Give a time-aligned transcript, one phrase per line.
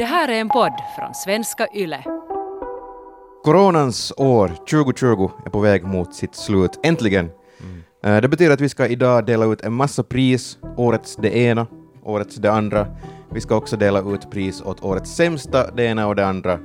[0.00, 2.04] Det här är en podd från svenska YLE.
[3.44, 7.30] Coronans år 2020 är på väg mot sitt slut, äntligen.
[8.04, 11.66] Eh, Det betyder att vi ska idag dela ut en massa pris, årets det ena,
[12.04, 12.86] årets det andra.
[13.32, 16.58] Vi ska också dela ut pris åt årets sämsta, det ena och det andra.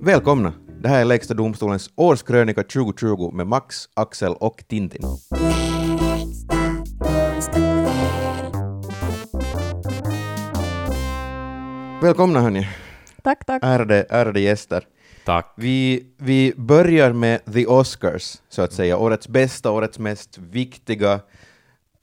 [0.00, 0.52] Välkomna!
[0.82, 5.02] Det här är Lägsta domstolens årskrönika 2020 med Max, Axel och Tintin.
[12.06, 12.68] Välkomna hörni,
[13.22, 13.62] Tack, tack.
[13.64, 14.86] ärade, ärade gäster.
[15.24, 15.54] Tack.
[15.56, 18.98] Vi, vi börjar med the Oscars, så att säga.
[18.98, 21.20] Årets bästa, årets mest viktiga,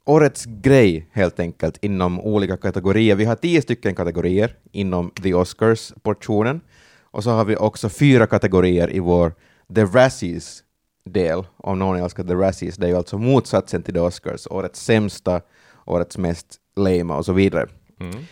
[0.06, 3.16] årets grej helt enkelt inom olika kategorier.
[3.16, 6.62] Vi har tio stycken kategorier inom the Oscars-portionen.
[7.02, 9.34] Och så har vi också fyra kategorier i vår
[9.76, 11.44] The Razzies-del.
[11.58, 14.48] Om någon älskar The Razzies, det är ju alltså motsatsen till the Oscars.
[14.50, 15.42] Årets sämsta,
[15.86, 17.68] årets mest lame och så vidare.
[18.00, 18.26] Mm.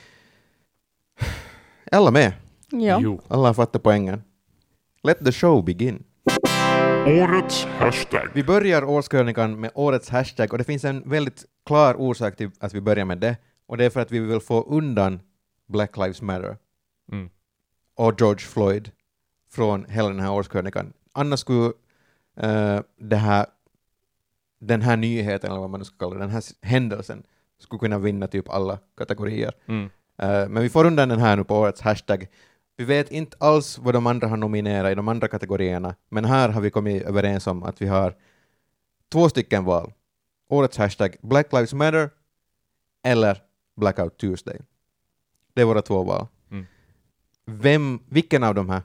[1.92, 2.34] Alla med?
[2.72, 3.00] Ja.
[3.02, 3.22] Jo.
[3.28, 4.24] Alla har fattat poängen.
[5.04, 6.04] Let the show begin.
[7.08, 8.28] Årets hashtag.
[8.34, 12.74] Vi börjar årskrönikan med årets hashtag och det finns en väldigt klar orsak till att
[12.74, 15.20] vi börjar med det och det är för att vi vill få undan
[15.68, 16.58] Black Lives Matter
[17.12, 17.30] Mm.
[17.96, 18.92] och George Floyd
[19.52, 20.94] från hela den här årskrönikan.
[21.14, 21.72] Annars skulle
[23.00, 23.46] det här,
[24.60, 27.24] den här nyheten, eller vad man nu ska kalla det, den här händelsen
[27.60, 29.54] skulle kunna vinna typ alla kategorier.
[29.66, 29.90] Mm.
[30.18, 32.28] Eh, men vi får undan den här nu på årets hashtag.
[32.78, 36.50] Vi vet inte alls vad de andra har nominerat i de andra kategorierna, men här
[36.50, 38.16] har vi kommit överens om att vi har
[39.12, 39.94] två stycken val.
[40.50, 42.10] Årets hashtag Black Lives Matter
[43.04, 43.44] eller
[43.76, 44.60] Blackout Tuesday.
[45.54, 46.28] Det är våra två val.
[46.52, 46.66] Mm.
[47.46, 48.82] Vem, vilken av de här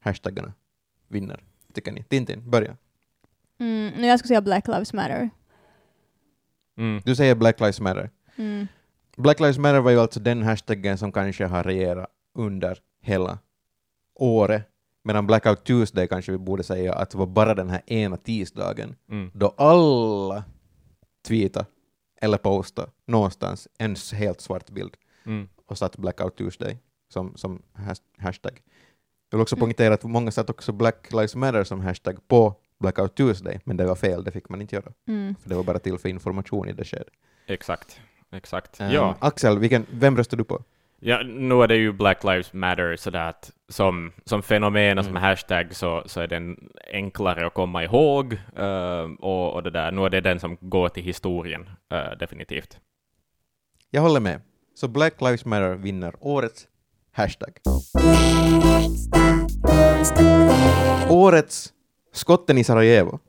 [0.00, 0.52] hashtaggarna
[1.08, 2.02] vinner, tycker ni?
[2.02, 2.76] Tintin, börja.
[3.58, 5.30] Mm, nu jag skulle säga Black Lives Matter.
[6.76, 7.02] Mm.
[7.04, 8.10] Du säger Black Lives Matter.
[8.36, 8.66] Mm.
[9.20, 13.38] Black Lives Matter var ju alltså den hashtaggen som kanske har regerat under hela
[14.14, 14.62] året,
[15.04, 18.96] medan Blackout Tuesday kanske vi borde säga att det var bara den här ena tisdagen
[19.10, 19.30] Mm.
[19.34, 20.44] då alla
[21.28, 21.66] tweetade
[22.20, 25.48] eller postade någonstans en helt svart bild Mm.
[25.66, 28.60] och satt Blackout Tuesday som, som has- hashtag.
[29.30, 33.14] Jag vill också poängtera att många satt också Black Lives Matter som hashtag på Blackout
[33.14, 35.34] Tuesday, men det var fel, det fick man inte göra, Mm.
[35.42, 37.12] för det var bara till för information i det skedet.
[37.46, 38.00] Exakt.
[38.32, 38.80] Exakt.
[38.80, 39.16] Um, Ja.
[39.18, 40.62] Axel, vilken, vem röstar du på?
[41.02, 45.12] ja, nu är det ju Black Lives Matter sådär att som, som fenomen och som
[45.16, 45.22] Mm.
[45.22, 50.04] hashtag så, så är den enklare att komma ihåg eh, och, och det där, nu
[50.04, 52.78] är det den som går till historien eh, definitivt.
[53.90, 54.40] Jag håller med.
[54.74, 56.66] Så Black Lives Matter vinner årets
[57.12, 57.52] hashtag.
[61.08, 61.72] Årets
[62.12, 63.18] skotten i Sarajevo.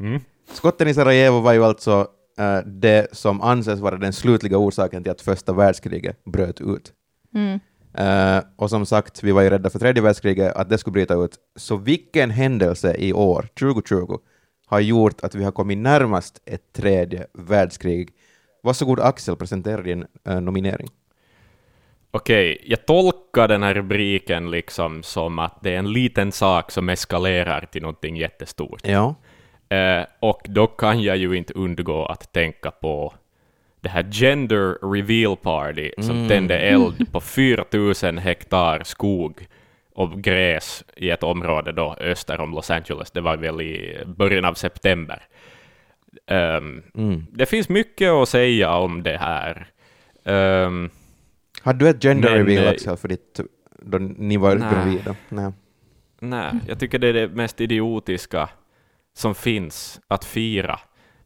[0.00, 0.20] Mm.
[0.52, 2.08] Skotten i Sarajevo var ju alltså
[2.38, 6.92] eh, det som anses vara den slutliga orsaken till att första världskriget bröt ut.
[7.34, 7.60] Mm.
[7.94, 11.14] Eh, och som sagt, vi var ju rädda för tredje världskriget, att det skulle bryta
[11.14, 11.38] ut.
[11.56, 14.18] Så vilken händelse i år, 2020,
[14.66, 18.10] har gjort att vi har kommit närmast ett tredje världskrig?
[18.62, 20.88] Varsågod Axel, presentera din eh, nominering.
[22.10, 26.88] Okej, jag tolkar den här rubriken liksom som att det är en liten sak som
[26.88, 28.80] eskalerar till någonting jättestort.
[28.84, 29.14] Ja.
[29.68, 33.14] Eh, och då kan jag ju inte undgå att tänka på
[33.80, 36.28] det här Gender Reveal Party som Mm.
[36.28, 39.46] tände eld på 4000 hektar skog
[39.94, 43.10] och gräs i ett område då öster om Los Angeles.
[43.10, 45.22] Det var väl i början av september.
[46.26, 47.26] Ehm, Mm.
[47.32, 49.66] det finns mycket att säga om det här.
[50.24, 50.90] Ehm,
[51.62, 53.40] Har du ett gender Men, reveal, eh, Axel, för ditt,
[53.82, 54.68] då ni var nej.
[54.74, 55.14] gravida?
[55.28, 55.52] Nej.
[56.20, 58.48] Nej, jag tycker det är det mest idiotiska
[59.18, 60.80] som finns att fira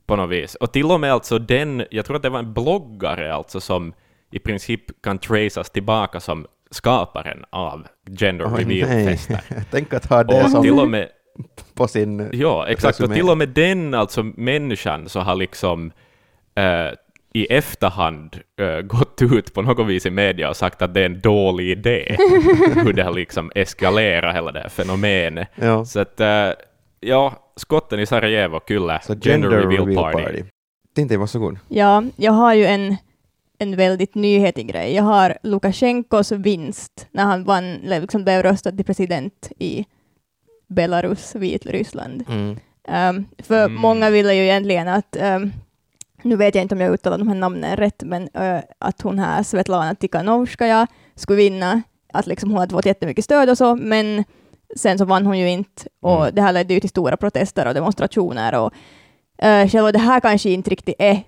[0.06, 0.54] på något vis.
[0.54, 3.92] Och till och med alltså den, jag tror att det var en bloggare alltså som
[4.30, 7.86] i princip kan traceas tillbaka som skaparen av
[8.18, 8.64] gender nej.
[8.64, 9.40] reveal-fester.
[9.70, 11.08] Tänk att ha det Och som till och med,
[11.74, 12.28] på sin...
[12.32, 13.14] ja exakt, och resumé.
[13.14, 15.92] till och med den alltså människan så har liksom
[16.54, 16.88] eh,
[17.34, 21.06] i efterhand eh, gått ut på något vis i media och sagt att det är
[21.06, 22.16] en dålig idé
[22.74, 25.48] hur det har liksom eskalerat hela det här fenomenet.
[25.54, 25.84] Ja.
[25.84, 26.50] Så att, eh,
[27.00, 29.00] ja, skotten i Sarajevo, kyllä.
[29.02, 30.44] Så gender, reveal, party.
[30.94, 31.58] Tintin, varsågod.
[31.68, 32.96] Ja, jag har ju en,
[33.58, 34.94] en väldigt nyhetig grej.
[34.94, 39.84] Jag har Lukasjenkos vinst när han vann, liksom blev röstad till president i
[40.68, 42.24] Belarus, Vitryssland.
[42.28, 42.56] Mm.
[42.88, 43.80] Um, för Mm.
[43.80, 45.52] många ville ju egentligen att, um,
[46.22, 49.18] nu vet jag inte om jag uttalar de här namnen rätt, men uh, att hon
[49.18, 51.82] här, Svetlana Tikhanovskaja, skulle vinna,
[52.12, 54.24] att liksom hon hade fått jättemycket stöd och så, men
[54.76, 56.34] sen så vann hon ju inte, och Mm.
[56.34, 58.72] det här ledde ju till stora protester och demonstrationer, och
[59.44, 61.22] uh, själva det här kanske inte riktigt är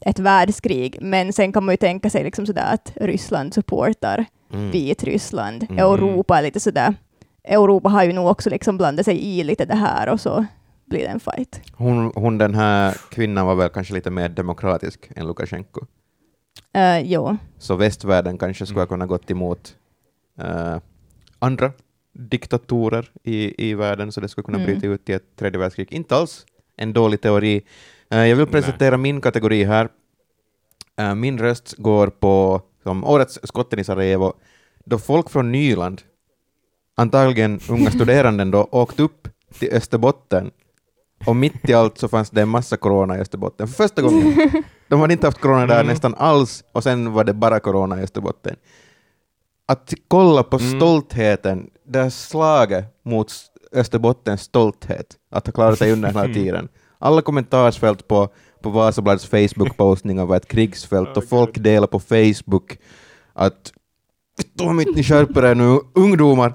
[0.00, 4.70] ett världskrig, men sen kan man ju tänka sig liksom sådär att Ryssland supportar Mm.
[4.70, 5.78] Vitryssland, Mm.
[5.78, 6.94] Europa är lite sådär,
[7.44, 10.44] Europa har ju nog också liksom blandat sig i lite det här och så
[10.86, 11.60] blir det en fight.
[11.72, 15.80] Hon, hon, den här kvinnan var väl kanske lite mer demokratisk än Lukasjenko.
[16.76, 17.36] Uh, jo.
[17.58, 18.88] Så västvärlden kanske skulle ha Mm.
[18.88, 19.74] kunnat gått emot
[20.40, 20.76] eh,
[21.38, 21.72] andra
[22.18, 24.66] diktatorer i, i världen, så det skulle kunna Mm.
[24.70, 25.92] bryta ut i ett tredje världskrig.
[25.92, 27.64] Inte alls en dålig teori.
[28.10, 29.88] Eh, jag vill presentera min kategori här.
[30.98, 34.32] Eh, min röst går på som årets skotten i Sarajevo,
[34.84, 36.02] då folk från Nyland,
[36.96, 39.28] antagligen unga studeranden då, åkt upp
[39.58, 40.50] till Österbotten
[41.26, 43.68] och mitt i allt så fanns det en massa corona i Österbotten.
[43.68, 44.34] För första gången.
[44.88, 45.86] De hade inte haft corona där Mm.
[45.86, 48.56] nästan alls och sen var det bara corona i Österbotten.
[49.66, 50.76] Att kolla på Mm.
[50.76, 53.32] stoltheten, det här slaget mot
[53.72, 56.68] Österbottens stolthet, att ha klarat sig undan den här tiden.
[56.98, 58.28] Alla kommentarsfält på,
[58.62, 62.78] på Vasabladets Facebook-postningar var ett krigsfält och folk delar på Facebook
[63.32, 63.72] att
[64.54, 66.52] de inte ni skärper er nu, ungdomar!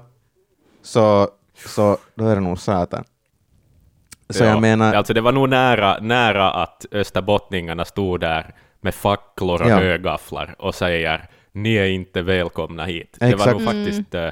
[0.82, 1.28] Så,
[1.66, 3.04] så då är det nog satan.
[4.30, 8.94] Så Ja, jag menar, Alltså det var nog nära, nära att österbottningarna stod där med
[8.94, 9.76] facklor och Ja.
[9.78, 13.16] högafflar och säger ni är inte välkomna hit.
[13.20, 13.52] Det var Exakt.
[13.52, 14.14] nog faktiskt...
[14.14, 14.28] eh,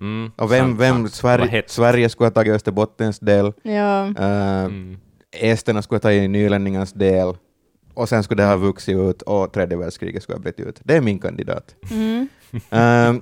[0.00, 1.12] Mm, och vem, sant, vem sant.
[1.12, 1.62] Sverige.
[1.66, 4.06] Sverige skulle ha tagit Österbottens del, Ja.
[4.06, 4.98] eh, Mm.
[5.32, 7.34] esterna skulle ha tagit nylänningarnas del,
[7.94, 10.80] och sen skulle det ha vuxit ut och tredje världskriget skulle ha brutit ut.
[10.84, 11.74] Det är min kandidat.
[11.90, 12.28] Mm.
[12.70, 13.20] Ehm,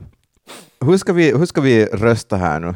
[0.80, 2.74] hur, ska vi, hur ska vi rösta här nu?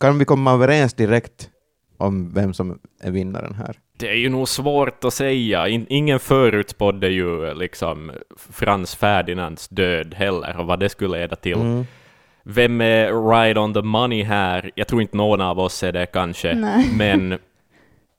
[0.00, 1.50] Kan vi komma överens direkt
[1.98, 3.78] om vem som är vinnaren här?
[3.98, 5.68] Det är ju nog svårt att säga.
[5.68, 8.12] In, ingen förutspådde ju liksom
[8.50, 11.52] Frans Ferdinands död heller och vad det skulle leda till.
[11.60, 11.84] Mm.
[12.46, 14.70] Vem är right on the money här?
[14.74, 16.90] Jag tror inte någon av oss är det kanske, Nej.
[16.96, 17.38] men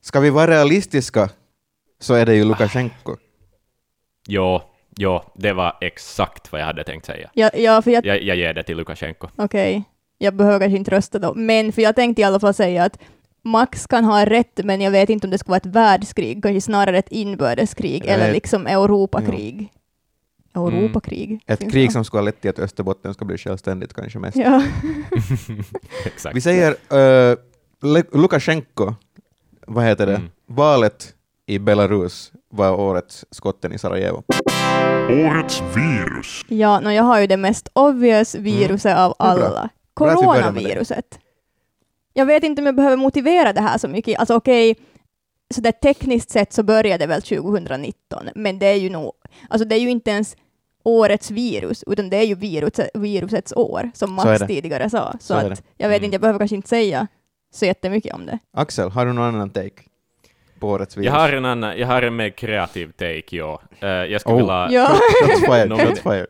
[0.01, 1.29] Ska vi vara realistiska
[1.99, 3.15] så är det ju Lukasjenko.
[4.27, 4.61] jo,
[4.97, 7.29] jo, det var exakt vad jag hade tänkt säga.
[7.33, 9.27] Ja, ja, för jag Jag, jag ger det till Lukasjenko.
[9.35, 9.83] Okej,
[10.17, 12.99] jag behöver kanske inte rösta då, men för jag tänkte i alla fall säga att
[13.43, 16.61] Max kan ha rätt, men jag vet inte om det ska vara ett världskrig, kanske
[16.61, 19.69] snarare ett inbördeskrig eller liksom Europakrig.
[20.55, 21.39] Europakrig?
[21.45, 21.93] Ett Finns krig det?
[21.93, 24.37] som skulle ha lett till att Österbotten ska bli självständigt kanske mest.
[24.37, 24.63] Ja.
[26.05, 26.35] Exakt.
[26.35, 26.71] Vi säger
[27.31, 27.37] uh,
[28.13, 28.93] Lukasjenko,
[29.67, 30.15] vad heter det?
[30.15, 30.29] Mm.
[30.47, 31.13] Valet
[31.45, 34.23] i Belarus var årets skotten i Sarajevo.
[35.09, 36.41] Årets virus.
[36.47, 39.45] ja, no, jag har ju det mest obvious viruset av Det är bra.
[39.45, 39.69] alla.
[39.93, 41.19] Coronaviruset.
[42.13, 44.19] Jag vet inte om jag behöver motivera det här så mycket.
[44.19, 44.75] Alltså okej,
[45.53, 49.11] så där tekniskt sett så började det väl 2019, men det är ju nog,
[49.49, 50.35] alltså det är ju inte ens
[50.85, 55.11] årets virus, utan det är ju viruset, virusets år, som Max tidigare sa.
[55.11, 56.03] Så, Så att jag vet Mm.
[56.05, 57.07] inte, jag behöver kanske inte säga
[57.53, 58.39] så jättemycket om det.
[58.53, 59.81] Axel, har du någon annan take
[60.59, 61.05] på årets virus?
[61.05, 63.61] Jag har en annan, jag har en mer kreativ take, ja.
[63.79, 64.39] Eh, jag skulle Oh.
[64.39, 64.67] vilja...
[64.71, 64.87] Ja.
[65.77, 66.27] Shots fired.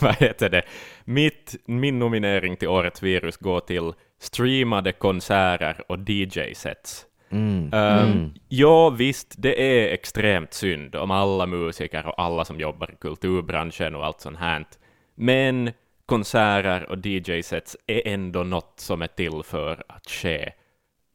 [0.00, 0.62] vad heter det?
[1.04, 7.04] Mitt, min nominering till årets virus går till streamade konserter och DJ-sets.
[7.32, 7.64] Mm.
[7.64, 8.34] Um, Mm.
[8.48, 13.94] Ja, visst, det är extremt synd om alla musiker och alla som jobbar i kulturbranschen
[13.94, 14.66] och allt sånt här.
[15.14, 15.70] Men
[16.06, 20.52] konserter och DJ-sets är ändå något som är till för att ske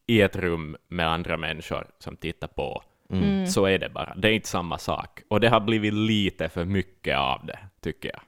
[0.08, 2.84] i ett rum med andra människor som tittar på.
[3.12, 3.48] Mm.
[3.48, 4.16] Så är det bara.
[4.16, 5.22] Det är inte samma sak.
[5.28, 8.22] Och det har blivit lite för mycket av det, tycker jag.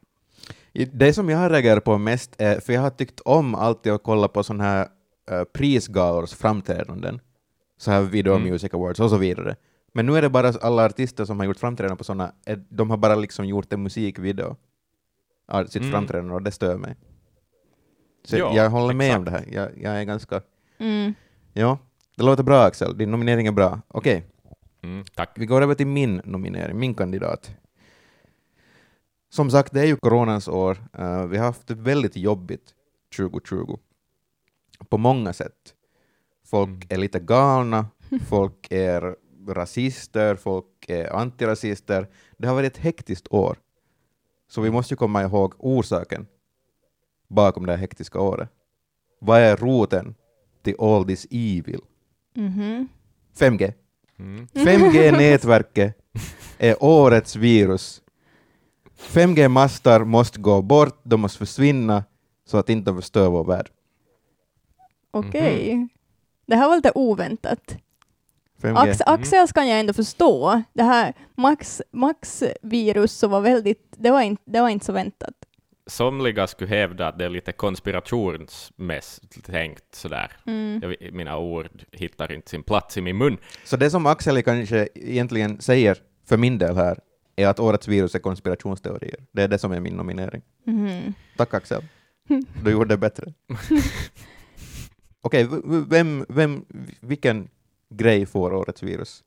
[0.93, 4.03] Det som jag har reagerat på mest är, för jag har tyckt om alltid att
[4.03, 4.87] kolla på sådana här
[5.31, 7.19] uh, prisgalors framträdanden,
[7.79, 8.49] så här Video Mm.
[8.49, 9.55] Music Awards och så vidare.
[9.93, 12.33] Men nu är det bara alla artister som har gjort framträdanden på sådana,
[12.69, 14.55] de har bara liksom gjort en musikvideo
[15.47, 15.91] av sitt Mm.
[15.91, 16.95] framträdande och det stör mig.
[18.23, 19.45] Så Ja, jag håller med om det här.
[19.51, 20.41] Jag, jag är ganska...
[20.77, 21.13] Mm.
[21.53, 21.77] Ja,
[22.15, 23.81] det låter bra Axel, din nominering är bra.
[23.87, 24.25] Okej,
[24.81, 25.29] Mm, tack.
[25.35, 27.51] vi går över till min nominering, min kandidat.
[29.29, 30.77] Som sagt, det är ju coronans år.
[30.93, 32.73] Eh, vi har haft det väldigt jobbigt
[33.17, 33.77] 2020.
[34.89, 35.73] På många sätt.
[36.49, 36.87] Folk Mm.
[36.89, 37.85] är lite galna,
[38.27, 39.15] folk är
[39.47, 42.07] rasister, folk är antirasister.
[42.37, 43.57] Det har varit ett hektiskt år.
[44.49, 46.27] Så vi måste ju komma ihåg orsaken
[47.27, 48.49] bakom det här hektiska året.
[49.19, 50.15] Vad är roten
[50.61, 51.81] till all this evil?
[52.35, 52.87] Mhm.
[53.37, 53.73] 5G.
[54.19, 54.47] Mm.
[54.53, 55.97] 5G-nätverket
[56.57, 58.01] är årets virus.
[58.97, 62.03] 5G-mastar måste gå bort, de måste försvinna
[62.45, 63.69] så att inte de förstör vår värld.
[65.11, 65.75] Okej.
[65.75, 65.89] Mhm.
[66.49, 67.77] Det här var lite oväntat.
[68.61, 68.77] 5G.
[68.77, 70.63] Ax Axels kan jag ändå förstå.
[70.73, 74.91] Det här Max, Max virus så var väldigt, det var, inte, det var inte så
[74.91, 75.33] väntat.
[75.87, 80.31] Somliga skulle hävda att det är lite konspirationsmässigt tänkt sådär.
[80.45, 80.81] Mm.
[80.83, 83.37] Jag, mina ord hittar inte sin plats i min mun.
[83.65, 86.99] Så det som Axel kanske egentligen säger, för min del här,
[87.35, 89.19] är att årets virus är konspirationsteorier.
[89.31, 90.41] Det är det som är min nominering.
[90.63, 91.13] Mhm.
[91.37, 91.83] Tack Axel.
[92.63, 93.33] Du gjorde det bättre.
[95.21, 96.65] Okej, okay, vem, vem,
[97.01, 97.49] vilken
[97.89, 99.23] grej får årets virus?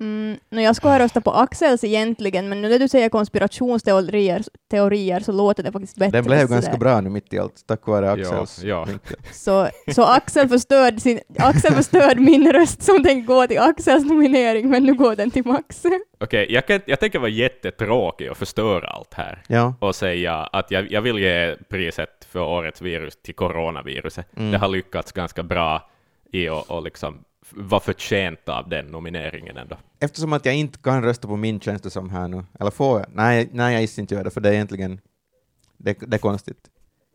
[0.00, 4.42] Mm, no, jag skulle ha röstat på Axels egentligen, men nu när du säger konspirationsteorier
[4.70, 6.18] teorier, så låter det faktiskt bättre.
[6.18, 8.84] Den blev ganska bra nu mitt i allt, tack vare Ja, Axels ja.
[8.84, 9.16] vinkel.
[9.32, 14.70] Så, så Axel, förstörde sin, Axel förstörde min röst som den går till Axels nominering,
[14.70, 15.82] men nu går den till Max.
[16.20, 20.70] Okej, jag, kan- jag tänker vara jättetråkig och förstöra allt här Ja, och säga att
[20.70, 24.36] jag, jag vill ge priset för årets virus till coronaviruset.
[24.36, 24.50] Mm.
[24.50, 25.90] Det har lyckats ganska bra
[26.32, 29.76] i att och liksom vara förtjänt av den nomineringen ändå.
[30.00, 33.08] eftersom att jag inte kan rösta på min det som här nu, eller får jag?
[33.14, 35.00] Nej, nej jag gissar inte göra det, för det är egentligen
[35.76, 36.58] det, det är konstigt.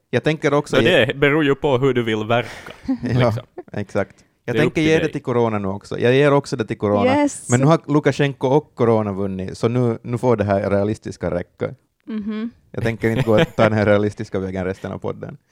[0.10, 0.76] Jag tänker också...
[0.76, 2.50] Så det beror ju på hur du vill verka.
[2.88, 3.44] ja, liksom.
[3.72, 4.16] exakt.
[4.46, 5.00] Jag Det tänker ge dig.
[5.08, 6.00] det till corona nu också.
[6.00, 7.18] Jag ger också det till corona.
[7.22, 7.50] Yes.
[7.50, 11.74] Men nu har Lukasjenko och corona vunnit, så nu, nu får det här realistiska räcka.
[12.06, 12.50] Mhm.
[12.72, 15.38] Jag tänker inte gå ta den här realistiska vägen resten av podden.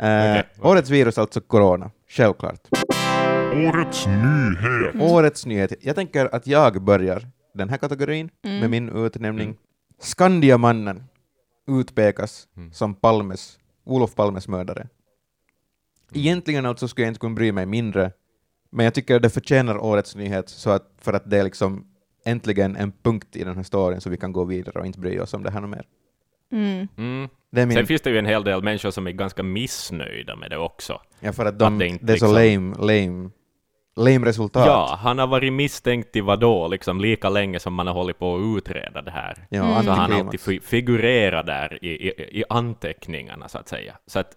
[0.00, 0.44] Eh, Okej.
[0.62, 2.60] Årets virus alltså corona, självklart.
[3.66, 4.94] Årets nyhet.
[5.12, 5.72] Årets nyhet.
[5.80, 8.60] Jag tänker att jag börjar den här kategorin Mm.
[8.60, 9.56] med min utnämning.
[9.98, 11.02] Skandiamannen
[11.80, 12.72] utpekas Mm.
[12.72, 14.88] som Palmes, Olof Palmes mördare.
[16.14, 18.12] Egentligen alltså skulle jag inte kunna bry mig mindre,
[18.70, 21.86] men jag tycker det förtjänar årets nyhet så att, för att det är liksom
[22.24, 25.18] äntligen en punkt i den här storyn så vi kan gå vidare och inte bry
[25.20, 25.84] oss om det här något mer.
[26.52, 26.88] Mm.
[26.96, 27.28] Mm.
[27.52, 30.36] Det är min, Sen finns det ju en hel del människor som är ganska missnöjda
[30.36, 31.00] med det också.
[31.20, 33.30] ja, för att de, att det, det inte är så liksom- lame, lame,
[33.98, 34.66] lame resultat.
[34.66, 38.34] Ja, han har varit misstänkt i vadå, liksom lika länge som man har hållit på
[38.36, 39.46] att utreda det här.
[39.50, 39.82] Ja, Mm.
[39.84, 43.94] Så han alltid fi- figurerar där i, i, i anteckningarna, så att säga.
[44.06, 44.32] Så att,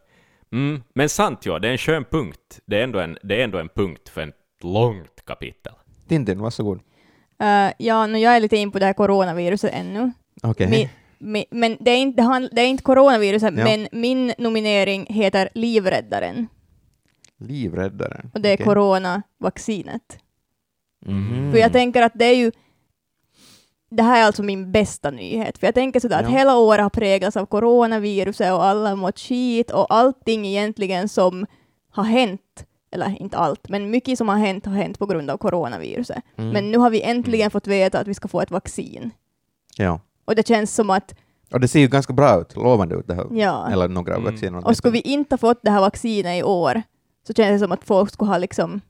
[0.52, 2.60] mm, men sant, ja, det är en skön punkt.
[2.66, 5.74] Det är ändå en, det är ändå en punkt för ett långt kapitel.
[6.08, 6.80] Tintin, varsågod.
[7.42, 10.12] Eh, ja, no, jag är lite in på det här coronaviruset ännu.
[10.44, 10.68] Okej.
[10.70, 10.90] Mi,
[11.20, 13.64] mi, men det är inte, det är inte coronaviruset, Ja.
[13.64, 16.48] men min nominering heter Livräddaren.
[17.42, 18.32] Livräddaren.
[18.34, 18.66] Och det är Okej.
[18.66, 20.18] coronavaccinet.
[21.06, 21.52] Mhm.
[21.52, 22.52] För jag tänker att det är ju
[23.90, 26.38] det här är alltså min bästa nyhet, för jag tänker sådär att Ja.
[26.38, 31.46] hela året har präglats av coronaviruset och alla har mått skit och allting egentligen som
[31.90, 35.38] har hänt, eller inte allt, men mycket som har hänt har hänt på grund av
[35.38, 36.24] coronaviruset.
[36.38, 36.50] Mm.
[36.50, 39.12] Men nu har vi äntligen fått veta att vi ska få ett vaccin.
[39.78, 40.00] Ja.
[40.26, 41.14] Och det känns som att,
[41.54, 43.28] Och det ser ju ganska bra ut, lovande ut det här.
[43.32, 44.26] ja, Eller några Mm.
[44.34, 44.68] vacciner.
[44.68, 46.82] och skulle vi inte ha fått det här vaccinet i år
[47.28, 48.82] så känns det som att folk skulle ha liksom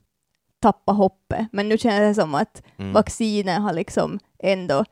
[0.59, 1.47] tappat hoppet.
[1.51, 2.93] Men nu känns det som att Mm.
[2.93, 4.85] vaccinet har liksom ändå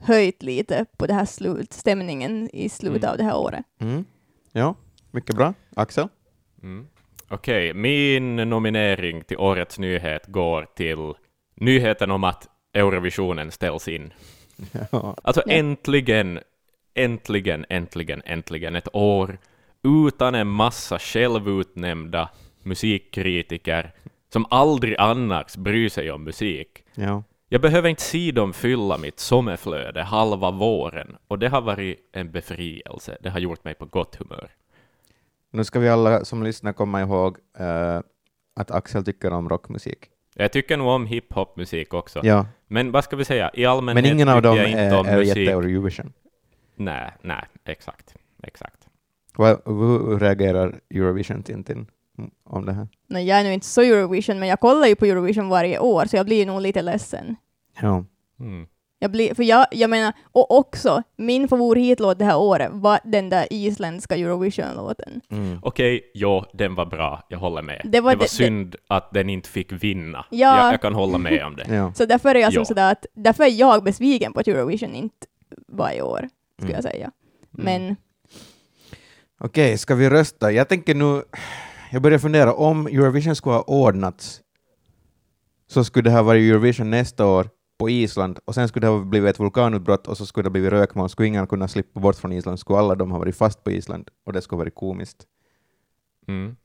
[0.00, 3.10] höjt lite på det här slut, stämningen i slutet Mm.
[3.10, 3.64] av det här året.
[3.78, 4.04] Mm.
[4.52, 4.74] Ja,
[5.10, 5.54] mycket bra.
[5.76, 6.08] Axel?
[6.62, 6.86] Mm.
[7.30, 11.14] Okej, min nominering till årets nyhet går till
[11.54, 14.12] nyheten om att Eurovisionen ställs in.
[14.92, 15.16] Ja.
[15.22, 15.52] Alltså Ja.
[15.52, 16.40] äntligen,
[16.94, 19.38] äntligen, äntligen, äntligen ett år
[20.08, 22.28] utan en massa självutnämnda
[22.62, 23.92] musikkritiker
[24.32, 26.84] som aldrig annars bryr sig om musik.
[26.94, 27.22] ja.
[27.50, 32.30] Jag behöver inte se dem fylla mitt sommarflöde halva våren, och det har varit en
[32.32, 33.16] befrielse.
[33.20, 34.50] Det har gjort mig på gott humör.
[35.50, 38.00] Nu ska vi alla som lyssnar komma ihåg eh,
[38.56, 39.98] att Axel tycker om rockmusik.
[40.34, 42.20] Jag tycker nog om hiphopmusik också.
[42.22, 45.00] Ja, Men vad ska vi säga, i allmänhet men ingen av dem jag inte är,
[45.00, 45.36] om är musik.
[45.36, 46.12] jätte-Eurovision.
[46.76, 48.14] Nej, nej, exakt.
[48.42, 48.87] Exakt.
[49.38, 51.86] Vad- Hur reagerar Eurovision Tintin
[52.44, 52.88] om det här?
[53.08, 56.04] Nej, jag är nu inte så Eurovision, men jag kollar ju på Eurovision varje år,
[56.06, 57.36] så jag blir nog lite ledsen.
[57.80, 58.04] Ja.
[58.40, 58.66] Mm.
[59.00, 63.28] Jag blir, för jag, jag menar, och också, min favoritlåt det här året var den
[63.28, 65.20] där isländska Eurovision-låten.
[65.30, 65.58] Mm.
[65.62, 67.80] Okej, jo, den var bra, jag håller med.
[67.84, 70.24] Det Det var var, det- synd att den inte fick vinna.
[70.30, 70.64] Ja.
[70.64, 71.74] Jag, jag kan hålla med om det.
[71.74, 71.92] ja.
[71.94, 72.64] Så därför är jag som Ja.
[72.64, 75.26] sådär att, därför är jag besviken på att Eurovision inte
[75.68, 76.28] varje år,
[76.58, 76.82] skulle Mm.
[76.84, 77.10] jag säga.
[77.58, 77.64] Mm.
[77.64, 77.96] Men
[79.40, 80.52] Okej, ska vi rösta?
[80.52, 81.22] Jag tänker nu,
[81.92, 84.40] jag börjar fundera, om Eurovision skulle ha ordnats
[85.66, 89.04] så skulle det ha varit Eurovision nästa år på Island och sen skulle det ha
[89.04, 92.32] blivit ett vulkanutbrott och så skulle det blivit rökmoln, skulle ingen kunna slippa bort från
[92.32, 95.26] Island, skulle alla de ha varit fast på Island och det skulle ha varit komiskt.
[96.28, 96.56] Mm.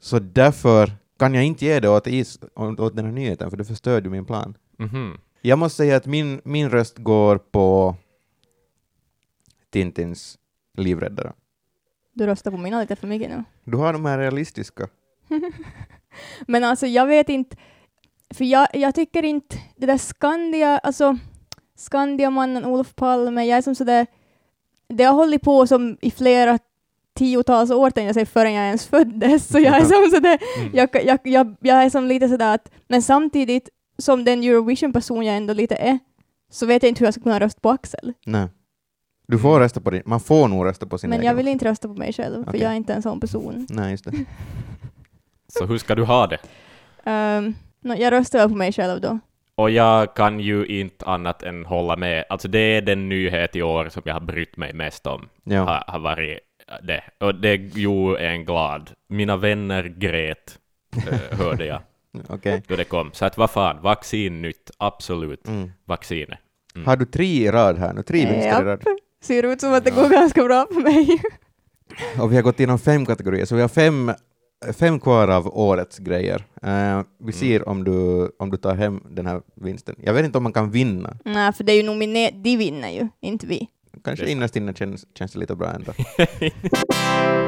[0.00, 3.64] Så därför kan jag inte ge det åt, is, åt den här nyheten, för det
[3.64, 4.56] förstör ju min plan.
[4.78, 5.18] Mhm.
[5.42, 7.96] Jag måste säga att min, min röst går på
[9.70, 10.38] Tintins
[10.74, 11.32] livräddare.
[12.18, 13.44] Du röstar på mina lite för mycket nu.
[13.64, 14.88] Du har de här realistiska.
[16.46, 17.56] Men alltså jag vet inte,
[18.34, 21.18] för jag, jag tycker inte, det där Skandia, alltså
[21.76, 24.06] Skandiamannen Olof Palme, jag är som sådär,
[24.88, 26.58] det har hållit på som i flera
[27.14, 30.70] tiotals år tänkte jag säga, förrän jag ens föddes, så jag är som sådär, Mm.
[30.74, 35.36] jag, jag, jag, jag är som lite sådär att, men samtidigt som den Eurovision-person jag
[35.36, 35.98] ändå lite är,
[36.50, 38.12] så vet jag inte hur jag ska kunna rösta på Axel.
[38.26, 38.48] Nej.
[39.28, 41.26] Du får rösta på din, man får nog rösta på sin Men egen.
[41.28, 42.60] jag vill inte rösta på mig själv, för Okej.
[42.62, 43.66] jag är inte en sån person.
[43.70, 44.12] Nej, just det.
[45.48, 46.38] Så hur ska du ha det?
[47.10, 49.18] Um, no, jag röstar väl på mig själv då.
[49.54, 52.24] Och jag kan ju inte annat än hålla med.
[52.28, 55.28] Alltså det är den nyhet i år som jag har brytt mig mest om.
[55.44, 55.60] Ja.
[55.64, 56.38] Har, har varit
[56.82, 57.02] det.
[57.20, 58.90] Och det gjorde en glad.
[59.08, 60.58] Mina vänner grät,
[60.96, 61.80] eh, hörde jag
[62.28, 62.62] Okej.
[62.68, 63.10] då det kom.
[63.12, 65.48] Så att vad fan, vaccin nytt, absolut.
[65.48, 65.72] Mm.
[65.84, 66.38] Vaccinet.
[66.74, 66.86] Mm.
[66.86, 68.02] Har du tre i rad här nu?
[68.02, 68.80] Tre vinster i rad.
[68.86, 68.98] Japp.
[69.20, 71.22] Ser ut som att det går ganska bra för mig.
[72.20, 74.12] Och vi har gått igenom fem kategorier, så vi har fem,
[74.78, 76.44] fem kvar av årets grejer.
[76.62, 79.94] Eh, vi ser om, du, om du tar hem den här vinsten.
[79.98, 81.16] Jag vet inte om man kan vinna.
[81.24, 83.68] Nej, för det är ju nominerat, de vinner ju, inte vi.
[84.04, 85.92] Kanske innerst inne känns, känns det lite bra ändå.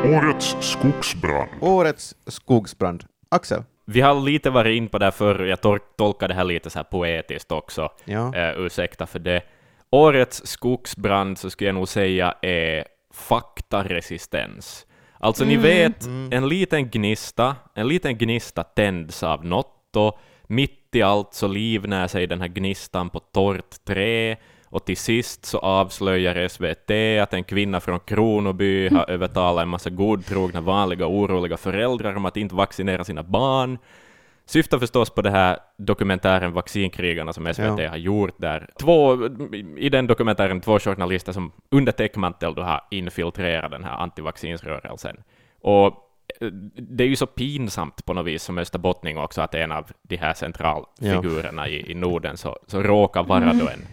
[0.19, 1.49] Årets skogsbrand.
[1.61, 3.05] Årets skogsbrand.
[3.29, 3.63] Axel?
[3.87, 5.61] Vi har lite varit in på det här förr, jag
[5.97, 7.89] tolkar det här lite så här poetiskt också.
[8.05, 8.35] Ja.
[8.37, 9.43] Eh, ursäkta för det.
[9.93, 14.87] Årets skogsbrand så skulle jag nog säga är faktaresistens.
[15.19, 15.63] Alltså ni Mm.
[15.63, 16.33] vet, Mm.
[16.33, 22.07] en liten gnista, en liten gnista tänds av något och mitt i allt så livnär
[22.09, 27.45] sig den här gnistan på torrt trä och till sist så avslöjar SVT att en
[27.45, 33.05] kvinna från Kronoby har övertalat en massa godtrogna, vanliga, oroliga föräldrar om att inte vaccinera
[33.05, 33.79] sina barn.
[34.51, 37.91] Syftar förstås på det här dokumentären Vaccinkrigarna som SVT Ja.
[37.91, 38.71] har gjort där.
[38.81, 39.27] Två,
[39.79, 45.17] I den dokumentären två journalister som under täckmantel då har infiltrerat den här antivaccinsrörelsen.
[45.61, 45.87] Och
[46.41, 49.91] eh, det är ju så pinsamt på något vis som österbottning också att en av
[50.03, 53.87] de här centralfigurerna i, i Norden så, så råkar vara då en,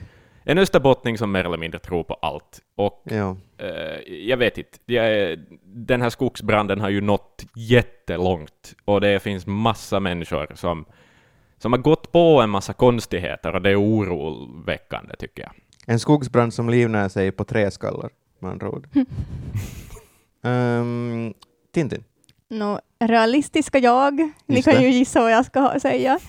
[0.47, 2.59] en österbottning som mer eller mindre tror på allt.
[2.75, 3.37] Och ja.
[3.57, 4.77] Eh, jag vet inte.
[4.85, 10.85] Jag, är- den här skogsbranden har ju nått jättelångt och det finns massa människor som,
[11.57, 15.51] som har gått på en massa konstigheter och det är oroväckande tycker jag.
[15.87, 18.87] En skogsbrand som livnär sig på träskallar, med andra ord.
[20.43, 21.33] um,
[21.73, 22.03] Tintin?
[22.49, 24.13] No, realistiska jag,
[24.45, 24.81] ni Just kan det.
[24.81, 26.19] ju gissa vad jag ska ha- säga.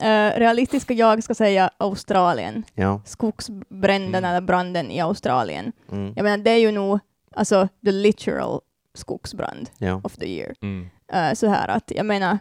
[0.00, 2.64] Eh, realistiska jag ska säga Australien.
[2.74, 3.00] Ja.
[3.04, 5.72] Skogsbränden eller branden i Australien.
[5.92, 6.12] Mm.
[6.16, 6.98] Jag menar, det är ju nog
[7.34, 8.60] alltså the literal
[8.94, 10.00] skogsbrand ja.
[10.04, 10.54] of the year.
[10.62, 10.90] Mm.
[11.12, 12.38] Eh, så här att, jag menar,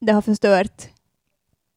[0.00, 0.88] det har förstört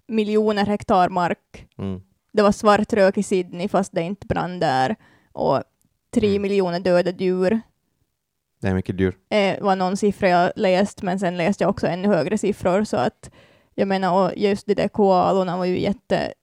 [0.08, 1.68] miljoner hektar mark.
[1.78, 2.02] Mm.
[2.34, 4.96] Det var svart rök i Sydney fast det inte brann där.
[5.32, 5.64] Och
[6.14, 6.42] tre Mm.
[6.42, 7.62] miljoner döda djur
[8.62, 9.16] Det är mycket dyrt.
[9.30, 12.84] eh, var någon siffra jag läst, men sen läste jag också ännu högre siffror.
[12.84, 13.32] Så att
[13.76, 16.34] jag menar, och just de där koalorna var ju jätte,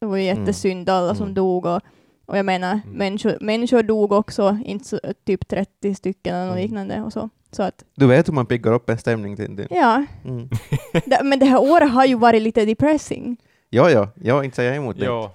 [0.00, 0.40] det var ju Mm.
[0.40, 1.34] jättesynd, alla som Mm.
[1.34, 1.66] dog.
[1.66, 1.80] Och,
[2.26, 2.96] och jag menar, Mm.
[2.98, 6.62] människor, människor dog också, inte så, typ 30 stycken eller något Mm.
[6.62, 7.02] liknande.
[7.02, 7.28] Och så.
[7.50, 9.66] så att, Du vet hur man piggar upp en stämning, Tintin.
[9.70, 10.04] ja.
[10.24, 10.48] Mm.
[11.06, 13.36] Det, men det här året har ju varit lite depressing.
[13.70, 15.04] Ja, ja, ja, inte säger jag emot det.
[15.04, 15.34] Ja.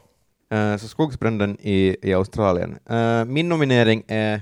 [0.51, 2.77] Eh, så skogsbranden i, i Australien.
[2.89, 4.41] Eh, min nominering är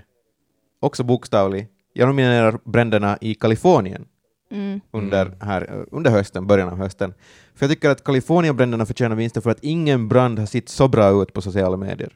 [0.80, 1.68] också bokstavlig.
[1.94, 4.06] Jag nominerar bränderna i Kalifornien
[4.52, 4.82] Mm.
[4.92, 5.38] under, Mm.
[5.42, 7.14] här, under hösten, början av hösten.
[7.56, 11.22] För jag tycker att Kalifornienbränderna förtjänar vinster för att ingen brand har sett så bra
[11.22, 12.14] ut på sociala medier.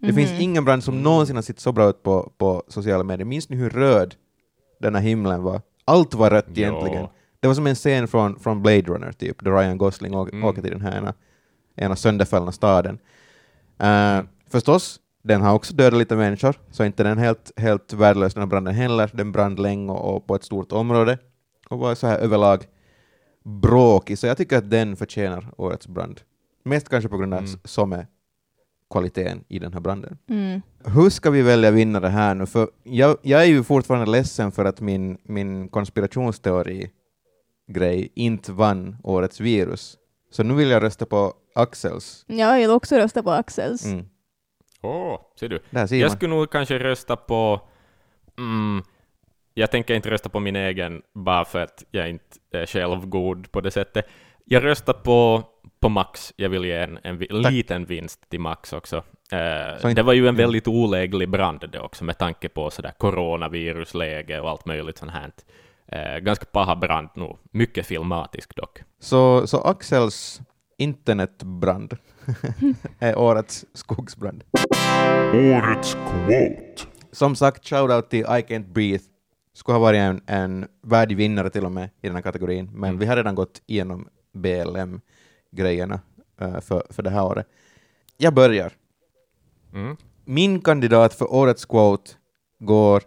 [0.00, 0.16] Det Mhm.
[0.16, 1.04] finns ingen brand som Mm.
[1.04, 3.24] någonsin har sett så bra ut på, på sociala medier.
[3.26, 4.14] Minns ni hur röd
[4.80, 5.60] den här himlen var?
[5.84, 7.02] Allt var rött egentligen.
[7.02, 7.12] Ja.
[7.40, 10.44] Det var som en scen från, från Blade Runner, typ, där Ryan Gosling Mm.
[10.44, 11.14] åker till den här ena,
[11.76, 12.98] ena sönderfallna staden.
[13.82, 18.40] Uh, förstås, den har också dödat lite människor, så inte den helt, helt värdelös den
[18.42, 19.10] här branden heller.
[19.14, 21.18] Den brann länge och, och på ett stort område
[21.72, 22.64] och var så här överlag
[23.44, 26.20] bråkig, så jag tycker att den förtjänar årets brand.
[26.64, 27.50] Mest kanske på grund av Mm.
[27.64, 28.06] som är
[28.90, 30.18] kvaliteten i den här branden.
[30.28, 30.60] Mm.
[30.84, 32.46] Hur ska vi välja vinnare här nu?
[32.46, 39.40] För jag, jag är ju fortfarande ledsen för att min, min konspirationsteori-grej inte vann årets
[39.40, 39.98] virus.
[40.30, 42.24] Så nu vill jag rösta på Axels.
[42.28, 43.84] Ja, jag vill också rösta på Axels.
[43.86, 44.06] Mm.
[44.82, 45.86] Åh, ser du.
[45.88, 46.16] Ser Jag man.
[46.16, 47.60] skulle nog kanske rösta på...
[48.38, 48.82] Mm,
[49.54, 53.60] jag tänker inte rösta på min egen bara för att jag inte är självgod på
[53.60, 54.06] det sättet.
[54.44, 55.42] Jag röstar på,
[55.80, 56.32] på Max.
[56.36, 58.96] Jag vill ge en, en liten vinst till Max också.
[59.32, 64.40] Eh, det var ju en väldigt oläglig brand det också med tanke på sådär coronavirusläge
[64.40, 65.32] och allt möjligt sånt här.
[65.86, 67.38] Eh, ganska paha brand nog.
[67.50, 68.82] Mycket filmatisk dock.
[69.00, 70.40] Så, så Axels
[70.78, 71.96] internetbrand
[72.98, 74.44] är årets skogsbrand.
[75.34, 76.88] Årets quote.
[77.12, 79.04] Som sagt, shoutout till I Can't Breathe.
[79.54, 82.88] Skulle ha varit en, en värdig vinnare till och med i den här kategorin, men
[82.90, 82.98] Mm.
[82.98, 86.00] vi har redan gått igenom BLM-grejerna
[86.40, 87.46] eh, för, för det här året.
[88.16, 88.72] Jag börjar.
[89.74, 89.96] Mm.
[90.24, 92.10] Min kandidat för årets quote
[92.58, 93.02] går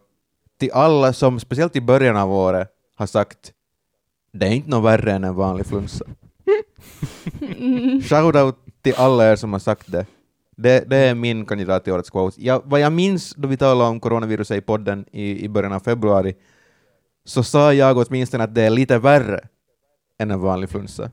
[0.60, 3.52] till alla som, speciellt i början av året, har sagt
[4.32, 6.06] det är inte något värre än en vanlig flunsa.
[8.04, 10.06] Shoutout till alla er som har sagt det.
[10.56, 12.44] Det, det är min kandidat till årets quote.
[12.46, 15.80] Jag, vad jag minns då vi talade om coronaviruset i podden i, i början av
[15.80, 16.34] februari,
[17.26, 19.40] så sa jag åtminstone att det är lite värre
[20.20, 21.12] än en vanlig flunsa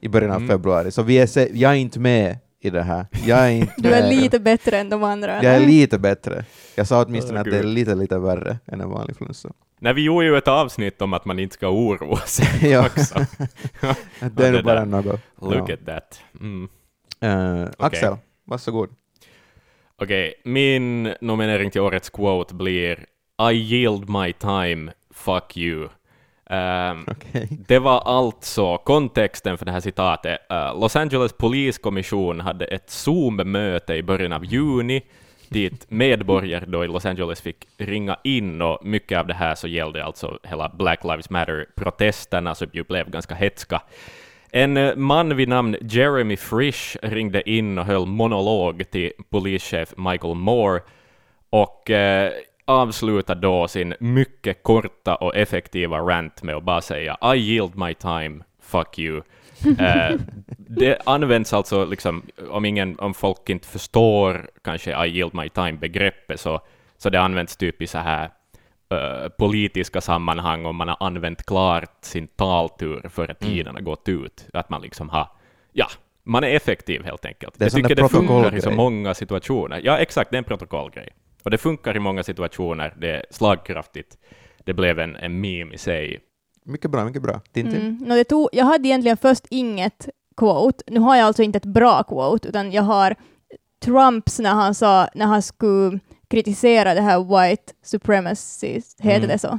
[0.00, 0.48] i början av Mm.
[0.48, 0.90] februari.
[0.90, 3.06] Så vi är, se- jag är inte med i det här.
[3.26, 4.10] Jag är inte Du är med.
[4.16, 5.44] lite bättre än de andra.
[5.44, 6.44] Jag är lite bättre.
[6.74, 9.52] Jag sa åtminstone Åh, att det är lite, lite värre än en vanlig flunsa.
[9.80, 12.86] Nej, vi gjorde ju ett avsnitt om att man inte ska oroa sig Ja.
[12.86, 13.14] också.
[14.20, 14.86] Det är det nog bara där.
[14.86, 15.20] något.
[15.40, 15.74] Look Ja.
[15.74, 16.20] at that.
[16.40, 16.68] Mm.
[17.20, 18.90] Eh, Axel, varsågod.
[19.96, 23.06] Okej, min nominering till årets quote blir
[23.50, 25.88] I yield my time, fuck you.
[26.50, 27.48] Ehm, Okej.
[27.68, 30.38] Det var alltså kontexten för det här citatet.
[30.50, 35.02] Eh, Los Angeles poliskommission hade ett Zoom-möte i början av juni
[35.48, 39.68] dit medborgare då i Los Angeles fick ringa in och mycket av det här så
[39.68, 43.82] gällde alltså hela Black Lives Matter-protesterna som ju blev ganska hetska.
[44.52, 50.34] En eh, man vid namn Jeremy Frisch ringde in och höll monolog till polischef Michael
[50.34, 50.80] Moore
[51.50, 52.32] och eh,
[52.64, 57.94] avslutade då sin mycket korta och effektiva rant med att bara säga I yield my
[57.94, 59.22] time, fuck you.
[59.78, 60.16] Eh,
[60.56, 66.40] det används alltså, liksom, om, ingen, om folk inte förstår kanske I yield my time-begreppet,
[66.40, 66.60] så,
[66.96, 68.30] så det används typ i så här
[68.90, 74.46] eh, politiska sammanhang om man har använt klart sin taltur före tiden har gått ut.
[74.52, 75.28] Att man liksom har,
[75.72, 75.86] ja,
[76.22, 77.54] man är effektiv helt enkelt.
[77.58, 79.80] Det är Jag tycker det funkar i så många situationer.
[79.84, 81.08] Ja, exakt, det är en protokollgrej.
[81.42, 84.18] Och det funkar i många situationer, det är slagkraftigt.
[84.64, 86.20] Det blev en, en meme i sig.
[86.64, 87.40] Mycket bra, mycket bra.
[87.52, 87.80] Tintin?
[87.80, 87.96] Mm.
[87.96, 90.84] No, det tog, jag hade egentligen först inget quote.
[90.86, 93.14] Nu har jag alltså inte ett bra quote, utan jag har
[93.84, 99.28] Trumps när han sa, när han skulle kritisera det här white supremacy, heter Mm.
[99.28, 99.48] det så?
[99.48, 99.58] Um,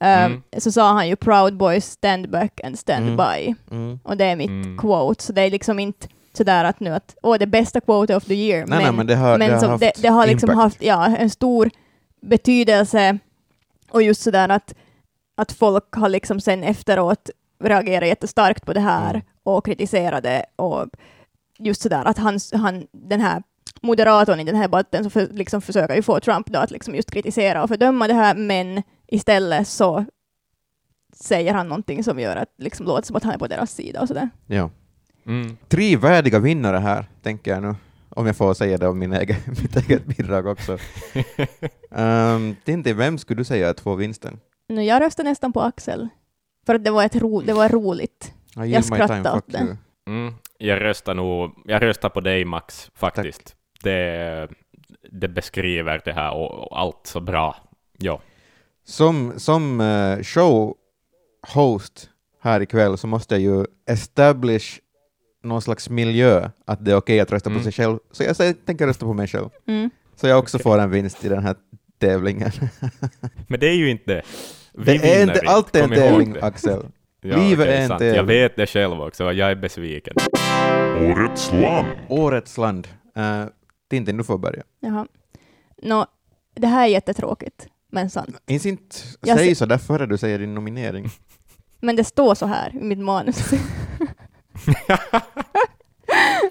[0.00, 0.42] Mm.
[0.58, 3.16] Så sa han ju Proud Boys stand back and stand Mm.
[3.16, 3.54] by.
[3.70, 3.98] Mm.
[4.04, 4.78] Och det är mitt Mm.
[4.78, 8.24] quote, så det är liksom inte sådär att nu att åh, det bästa quote of
[8.24, 8.58] the year.
[8.66, 10.82] Nej, men nej, men det har, men det har haft det, det har liksom haft
[10.82, 11.70] ja, en stor
[12.22, 13.18] betydelse
[13.90, 14.74] och just sådär att,
[15.36, 17.30] att folk har liksom sen efteråt
[17.64, 19.22] reagerat jättestarkt på det här Mm.
[19.42, 20.86] och kritiserat det och
[21.58, 23.42] just sådär att han, han, den här
[23.82, 26.94] moderatorn i den här debatten så för, liksom försöker ju få Trump då att liksom
[26.94, 30.04] just kritisera och fördöma det här men istället så
[31.12, 34.00] säger han någonting som gör att liksom låter som att han är på deras sida
[34.00, 34.28] och sådär.
[34.46, 34.70] Ja.
[35.26, 35.56] Mm.
[35.68, 37.74] Tre värdiga vinnare här, tänker jag nu.
[38.08, 40.72] Om jag får säga det om min egen, mitt eget bidrag också.
[41.90, 44.40] um, Tintin, vem skulle du säga är två vinsten?
[44.68, 46.08] Nu, jag röstar nästan på Axel.
[46.66, 48.32] För att det var, ett ro, det var roligt.
[48.82, 49.76] Skrattar time, åt det.
[50.06, 50.34] Mm.
[50.58, 53.56] Jag röstar nog, jag röstar på dig Max, faktiskt.
[53.82, 54.48] Det,
[55.10, 57.56] det beskriver det här och, och allt så bra.
[57.98, 58.20] Ja.
[58.84, 62.08] Som, som uh, showhost
[62.40, 64.78] här ikväll så måste jag ju establish
[65.42, 67.60] någon slags miljö att det är okej att rösta Mm.
[67.60, 67.98] på sig själv.
[68.12, 69.48] Så jag säger, tänker rösta på mig själv.
[69.66, 69.90] Mm.
[70.16, 71.54] Så jag också får en vinst i den här
[71.98, 72.50] tävlingen.
[73.48, 74.22] Men det är ju inte det.
[74.74, 76.36] Vi det är inte alltid en Kom ihåg tävling.
[76.42, 76.82] Axel.
[77.24, 78.14] Ja, Livet okej, är en tävling.
[78.16, 80.14] Jag vet det själv också, jag är besviken.
[81.00, 81.86] Årets land.
[82.08, 82.88] Årets land.
[83.18, 83.44] Uh,
[83.92, 84.62] Tintin, du får börja.
[84.80, 85.06] Jaha.
[85.82, 86.06] Nå,
[86.54, 88.36] det här är jättetråkigt, men sant.
[88.46, 91.10] Minns inte, Jag säg se- så där före du säger din nominering.
[91.80, 93.50] Men det står så här i mitt manus.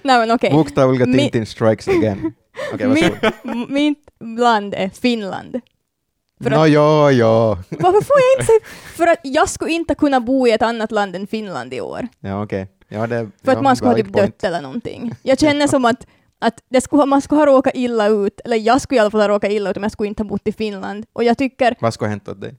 [0.03, 0.51] Nej men okej.
[0.51, 2.33] Bokstavliga Mi- Tintin strikes again.
[2.73, 3.69] Okej, varsågod.
[3.69, 5.61] mitt land är Finland.
[6.43, 7.57] För att- Nå, ja, ja.
[7.69, 8.59] Varför får jag inte säga...
[8.95, 12.07] För att jag skulle inte kunna bo i ett annat land än Finland i år.
[12.19, 12.67] Ja, okej.
[12.87, 14.39] Ja, det, För ja, att man skulle ha valid typ point.
[14.39, 15.13] dött eller någonting.
[15.23, 16.07] Jag känner som att,
[16.41, 19.21] att det skulle, man skulle ha råkat illa ut, eller jag skulle i alla fall
[19.21, 21.05] ha råkat illa ut om jag skulle inte ha bott i Finland.
[21.13, 22.55] Och jag tycker, Vad skulle ha hänt åt dig?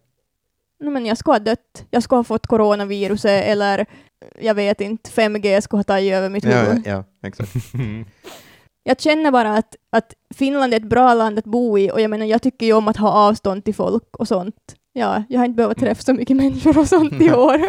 [0.81, 1.85] no, men jag skulle ha dött.
[1.91, 3.87] Jag skulle ha fått coronaviruset eller
[4.41, 6.83] jag vet inte, 5G skulle ha tagit över mitt huvud.
[6.85, 7.51] ja, ja, exakt.
[8.85, 12.11] Jag känner bara att, att Finland är ett bra land att bo i och jag
[12.11, 14.57] menar, jag tycker ju om att ha avstånd till folk och sånt.
[14.93, 17.59] Ja, jag har inte behövt träffa så mycket människor och sånt i år.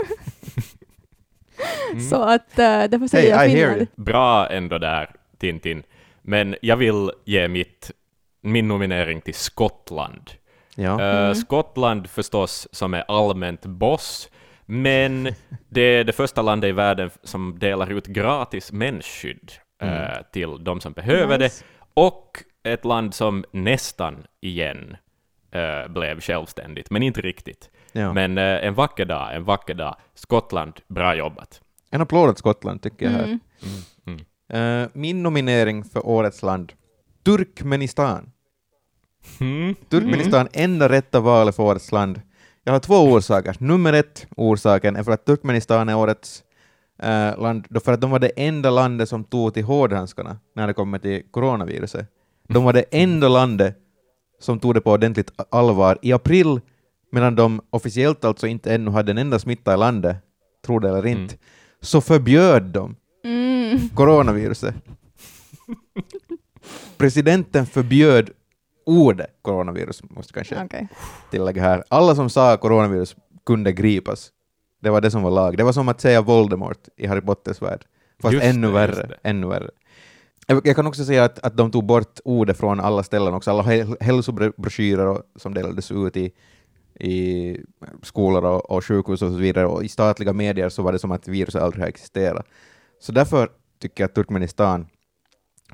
[2.10, 2.56] Så att uh,
[2.90, 3.88] därför säger jag Hey, hear Finland.
[3.96, 5.84] Bra ändå där, Tintin.
[6.24, 7.92] Men jag vill ge mitt,
[8.42, 10.32] min nominering till Skottland.
[10.76, 11.02] Ja.
[11.02, 11.36] Eh, Mm.
[11.36, 14.30] Skottland förstås som är allmänt boss,
[14.66, 15.30] men
[15.70, 20.24] det är det första landet i världen som delar ut gratis mensskydd eh, Mm.
[20.34, 21.64] till de som behöver Nice.
[21.64, 24.98] det, och ett land som nästan igen
[25.52, 27.70] eh, blev självständigt, men inte riktigt.
[27.92, 28.14] ja.
[28.14, 29.96] Men en vacker dag, en vacker dag.
[30.16, 31.62] Skottland, bra jobbat.
[31.90, 33.12] En applåd åt Skottland, tycker jag.
[33.12, 33.24] Här.
[33.24, 33.40] Mm.
[34.54, 36.74] Eh, min nominering för Årets land,
[37.26, 38.32] Turkmenistan.
[39.40, 39.76] Mm.
[39.90, 42.22] Turkmenistan, enda rätta valet för Årets land.
[42.64, 43.56] Jag har två orsaker.
[43.60, 46.44] Nummer ett, orsaken är för att Turkmenistan är årets
[47.00, 50.68] eh, land, då för att de var det enda landet som tog till hårdhandskarna när
[50.68, 52.08] det kommer till coronaviruset.
[52.48, 53.78] De var det enda landet
[54.40, 56.62] som tog det på ordentligt allvar i april,
[57.12, 60.18] medan de officiellt alltså inte ännu hade en enda smitta i landet,
[60.66, 61.36] tro det eller inte,
[61.82, 62.96] så förbjöd de
[63.74, 63.90] Mm.
[63.90, 64.76] coronaviruset.
[66.98, 68.30] Presidenten förbjöd
[68.86, 70.88] ordet coronavirus, måste kanske Okej.
[71.32, 71.84] tillägga här.
[71.90, 74.32] Alla som sa coronavirus kunde gripas.
[74.82, 75.58] Det var det som var lag.
[75.58, 77.86] Det var som att säga Voldemort i Harry Potters värld.
[78.22, 79.18] Fast Just ännu det, värre.
[79.24, 79.70] Ännu värre.
[80.48, 83.52] Jag, kan också säga att, att de tog bort ordet från alla ställen också.
[83.52, 86.32] Alla häl- hälsobroschyrer som delades ut i,
[87.00, 87.58] i
[88.02, 91.12] skolor och, och sjukhus och så vidare och i statliga medier så var det som
[91.12, 92.46] att viruset aldrig har existerat.
[93.00, 93.50] Så därför
[93.84, 94.88] tycker att Turkmenistan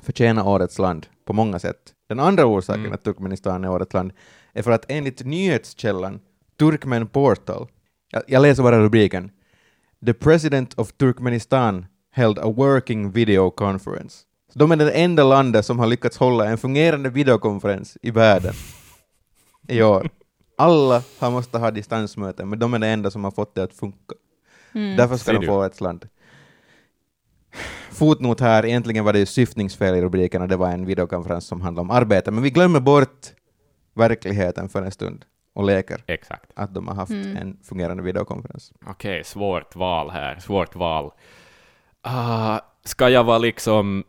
[0.02, 1.94] förtjänar årets land på många sätt.
[2.08, 2.92] Den andra orsaken Mm.
[2.92, 4.12] att Turkmenistan är årets land
[4.52, 6.20] är för att enligt nyhetskällan
[6.58, 7.68] Turkmen Portal,
[8.10, 9.30] jag, jag läser bara rubriken,
[10.06, 14.24] The President of Turkmenistan held a working video conference.
[14.52, 18.54] Så de är det enda landet som har lyckats hålla en fungerande videokonferens i världen
[19.68, 20.10] i år.
[20.58, 23.74] Alla har måste ha distansmöten, men de är det enda som har fått det att
[23.74, 24.14] funka.
[24.74, 24.96] Mm.
[24.96, 26.08] Därför ska Ser de få ett land.
[28.00, 31.60] Fotnot här, egentligen var det ju syftningsfel i rubriken och det var en videokonferens som
[31.60, 33.26] handlade om arbete, men vi glömmer bort
[33.94, 36.50] verkligheten för en stund och leker Exakt.
[36.56, 37.36] att de har haft Mm.
[37.36, 38.72] en fungerande videokonferens.
[38.86, 40.38] Okej, svårt val här.
[40.38, 41.10] Svårt val.
[42.02, 44.04] Ah, ska jag vara liksom...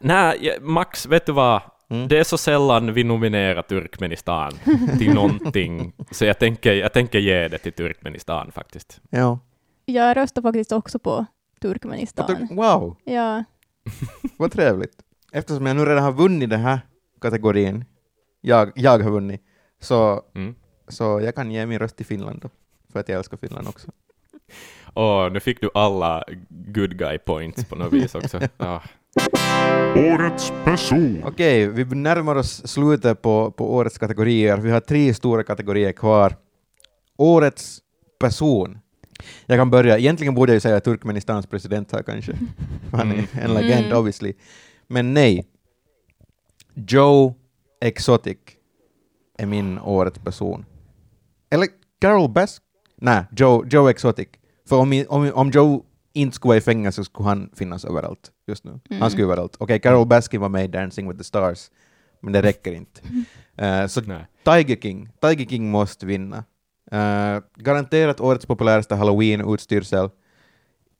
[0.00, 1.62] Nej, Max, vet du vad?
[1.90, 2.08] Mm.
[2.08, 4.52] Det är så sällan vi nominerar Turkmenistan
[4.98, 9.00] till någonting, så jag tänker, jag tänker ge det till Turkmenistan faktiskt.
[9.10, 9.38] Ja.
[9.84, 11.26] Jag röstar faktiskt också på
[11.72, 12.26] Turkmenistan.
[12.26, 13.44] Tur- Wow, Ja.
[14.38, 15.02] vad trevligt.
[15.32, 16.80] Eftersom jag nu redan har vunnit den här
[17.20, 17.84] kategorin,
[18.40, 19.42] jag, jag har vunnit,
[19.80, 20.54] så, Mm.
[20.88, 22.48] så jag kan ge min röst till Finland då,
[22.92, 23.88] för att jag älskar Finland också.
[24.94, 28.40] Och nu fick du alla good guy points på något vis också.
[28.56, 28.80] Ah.
[29.96, 31.22] Årets person.
[31.24, 34.56] Okej, vi närmar oss slutet på, på årets kategorier.
[34.56, 36.36] Vi har tre stora kategorier kvar.
[37.16, 37.78] Årets
[38.20, 38.78] person.
[39.46, 39.98] Jag kan börja.
[39.98, 42.32] Egentligen borde jag ju säga Turkmenistans president här kanske.
[42.92, 43.98] Han är en legend Mm.
[43.98, 44.32] obviously.
[44.88, 45.44] Men nej.
[46.74, 47.34] Joe
[47.80, 48.38] Exotic
[49.38, 50.64] är min årets person.
[51.50, 51.68] Eller
[52.00, 52.62] Carol Bask?
[52.96, 54.28] Nej, Joe, Joe Exotic.
[54.68, 58.30] För om, om, om Joe inte skulle vara i fängelse så skulle han finnas överallt
[58.46, 58.70] just nu.
[58.88, 59.10] Han Mm.
[59.10, 59.56] skulle överallt.
[59.58, 61.70] Okej, Carol Baskin var med i Dancing with the Stars,
[62.22, 63.00] men det räcker inte.
[63.58, 64.26] Eh, så Nej.
[64.44, 66.44] Tiger King, Tiger King måste vinna.
[66.92, 70.10] Eh, garanterat årets populäraste halloween-utstyrsel.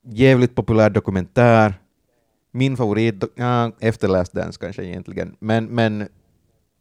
[0.05, 1.75] Jävligt populär dokumentär.
[2.53, 6.09] Min favorit, ja, efter Last Dance kanske egentligen, men, men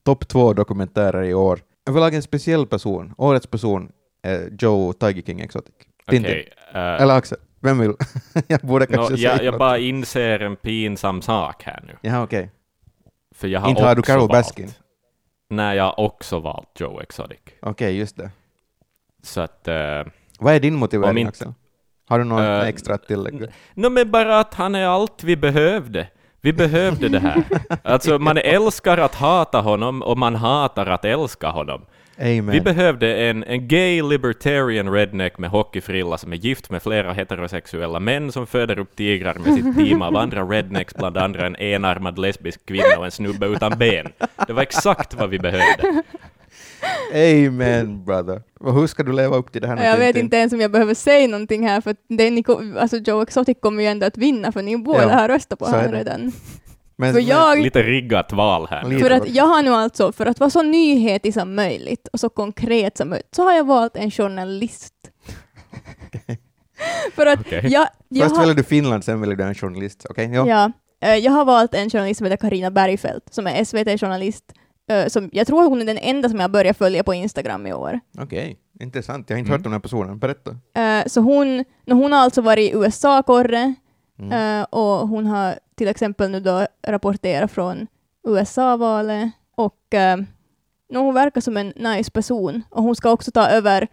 [0.04, 1.60] topp två dokumentärer i år.
[1.90, 3.92] Överlag en speciell person, årets person,
[4.22, 5.76] är Joe Tiger King Exotic.
[6.10, 6.44] Tintin.
[6.74, 7.94] Eh, Eller Axel, vem vill?
[8.48, 11.98] jag borde kanske nå, säga jag, jag bara inser en pinsam sak här nu.
[12.02, 12.52] Jaha, okej.
[13.36, 14.70] För jag har Inte har du Carol Baskin?
[15.50, 17.40] Nej, jag har också valt Joe Exotic.
[17.62, 18.32] Okej, just det.
[19.26, 19.68] Så att...
[19.68, 19.76] eh,
[20.40, 21.54] Vad är din motivering, inte- Axel?
[22.10, 23.48] Har du något Eh, extra att tillägga?
[23.74, 26.08] No, men bara att han är allt vi behövde.
[26.42, 27.44] Vi behövde det här.
[27.84, 31.86] Alltså, man älskar att hata honom och man hatar att älska honom.
[32.20, 32.52] Amen.
[32.52, 38.00] Vi behövde en, en gay libertarian redneck med hockeyfrilla som är gift med flera heterosexuella
[38.00, 42.20] män som föder upp tigrar med sitt team av andra rednecks, bland andra en enarmad
[42.20, 44.08] lesbisk kvinna och en snubbe utan ben.
[44.48, 46.04] Det var exakt vad vi behövde.
[47.14, 48.42] Amen, brother.
[48.60, 49.86] Och hur ska du leva upp till det här?
[49.86, 52.44] Jag vet inte ens om jag behöver säga någonting här, för det ni,
[52.80, 55.66] alltså Joe Exotic kommer ju ändå att vinna, för ni båda Ja, har röstat på
[55.66, 56.32] honom redan.
[56.98, 58.84] Men, För jag, Lite riggat val här.
[58.84, 62.20] Lite för att jag har nu alltså, för att vara så nyhetig som möjligt och
[62.20, 64.94] så konkret som möjligt, så har jag valt en journalist.
[67.16, 67.68] för att Okej.
[67.68, 70.06] jag, jag Först har, väljer du Finland, sen väljer du en journalist.
[70.10, 70.32] Okej?
[70.34, 70.48] Ja.
[70.48, 70.72] Ja,
[71.08, 74.44] eh, jag har valt en journalist som heter Karina Bergfeldt, som är SVT-journalist.
[74.90, 77.74] Eh, som, jag tror hon är den enda som jag börjar följa på Instagram i
[77.74, 78.00] år.
[78.20, 79.30] Okej, intressant.
[79.30, 79.60] Jag har inte Mm.
[79.60, 80.20] hört om den här personen.
[80.20, 80.52] Berätta.
[80.76, 83.74] Eh, så hon, hon har alltså varit i USA, Korre,
[84.20, 84.32] Mm.
[84.60, 87.88] eh, och hon har till exempel nu då rapporterat från
[88.28, 89.32] USA-valet.
[89.56, 90.26] Och uh,
[91.02, 92.64] hon verkar som en nice person.
[92.70, 93.88] Och hon ska också ta över,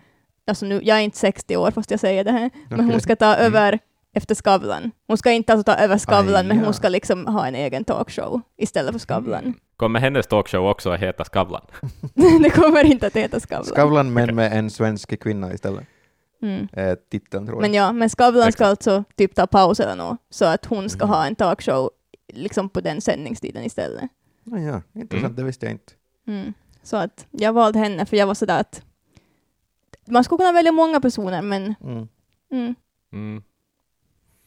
[0.46, 3.16] alltså nu, jag är inte 60 år fast jag säger det här, men hon ska
[3.16, 3.78] ta över
[4.12, 4.90] efter Skavlan.
[5.06, 6.64] Hon ska inte alltså ta över Skavlan, Aj, men ja.
[6.64, 9.54] hon ska liksom ha en egen talkshow istället för Skavlan.
[9.76, 11.66] Kommer hennes talkshow också att heta Skavlan?
[12.42, 13.64] det kommer inte att heta Skavlan.
[13.64, 15.84] Skavlan men med en svensk kvinna istället.
[16.42, 16.68] Mm.
[16.72, 17.62] Eh, titeln tror jag.
[17.62, 18.68] Men ja, men Skavlan ska Exakt.
[18.68, 21.14] alltså typ ta paus eller något, så att hon ska Mm.
[21.14, 21.90] ha en talkshow
[22.32, 24.10] liksom på den sändningstiden istället.
[24.52, 25.36] Ah, ja, intressant, Mm.
[25.36, 25.92] det visste jag inte.
[26.26, 26.52] Mm.
[26.82, 28.82] Så att jag valde henne för jag var sådär att
[30.06, 31.74] man skulle kunna välja många personer men
[33.12, 33.42] Mm.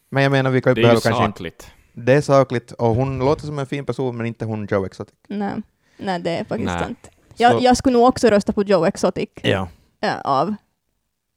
[0.10, 1.20] Men jag menar, vi kan Det är ju kanske inte...
[1.26, 1.72] sakligt.
[1.94, 5.14] Det är sakligt, och hon låter som en fin person, men inte hon Joe Exotic.
[5.28, 5.52] Nej,
[5.98, 6.80] nej det är faktiskt Nej.
[6.80, 7.10] sant.
[7.38, 9.68] Jag, Så- jag skulle nog också rösta på Joe Exotic Ja.
[10.02, 10.56] äh, av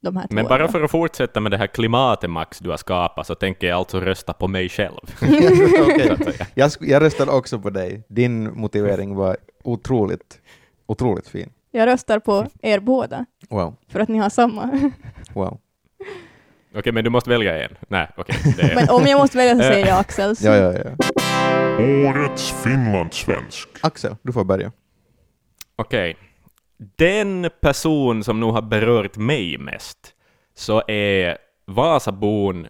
[0.01, 0.35] de här två.
[0.35, 3.67] Men bara för att fortsätta med det här klimatet, Max, du har skapat, så tänker
[3.67, 4.97] jag alltså rösta på mig själv.
[5.21, 6.17] Okej.
[6.55, 8.03] jag, sk- jag röstar också på dig.
[8.07, 10.41] Din motivering var otroligt,
[10.85, 11.49] otroligt fin.
[11.71, 14.91] Jag röstar på er båda, Wow, för att ni har samma.
[15.33, 15.59] wow.
[16.75, 17.75] Okej, men du måste välja en.
[17.87, 18.35] Nej, okej.
[18.59, 20.41] är- Men om jag måste välja så säger jag Axels.
[20.41, 20.91] Ja, ja, ja.
[22.09, 23.69] Årets finlandssvensk.
[23.81, 24.71] Axel, du får börja.
[25.75, 26.17] Okej.
[26.97, 29.97] Den person som nog har berört mig mest
[30.55, 32.67] så är Vasabon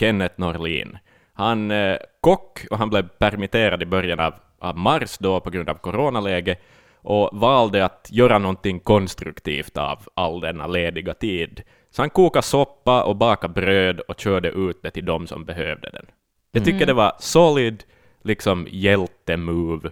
[0.00, 0.98] Kenneth Norlin.
[1.32, 5.68] Han är kock och han blev permitterad i början av, av mars då på grund
[5.68, 6.56] av coronaläge
[7.02, 11.62] och valde att göra någonting konstruktivt av all denna lediga tid.
[11.96, 15.90] Så han kokade soppa och bakade bröd och körde ut det till de som behövde
[15.90, 16.06] den.
[16.52, 17.84] Jag tycker det var solid,
[18.22, 19.90] liksom hjältemove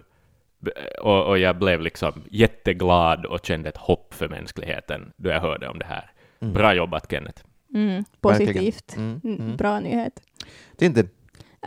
[1.01, 5.67] och, och jag blev liksom jätteglad och kände ett hopp för mänskligheten då jag hörde
[5.67, 6.11] om det här.
[6.39, 7.43] Bra jobbat Kenneth.
[7.73, 8.95] Mm, positivt.
[8.95, 9.57] Mm, Mm, mm.
[9.57, 10.21] Bra nyhet.
[10.77, 11.09] Tintin.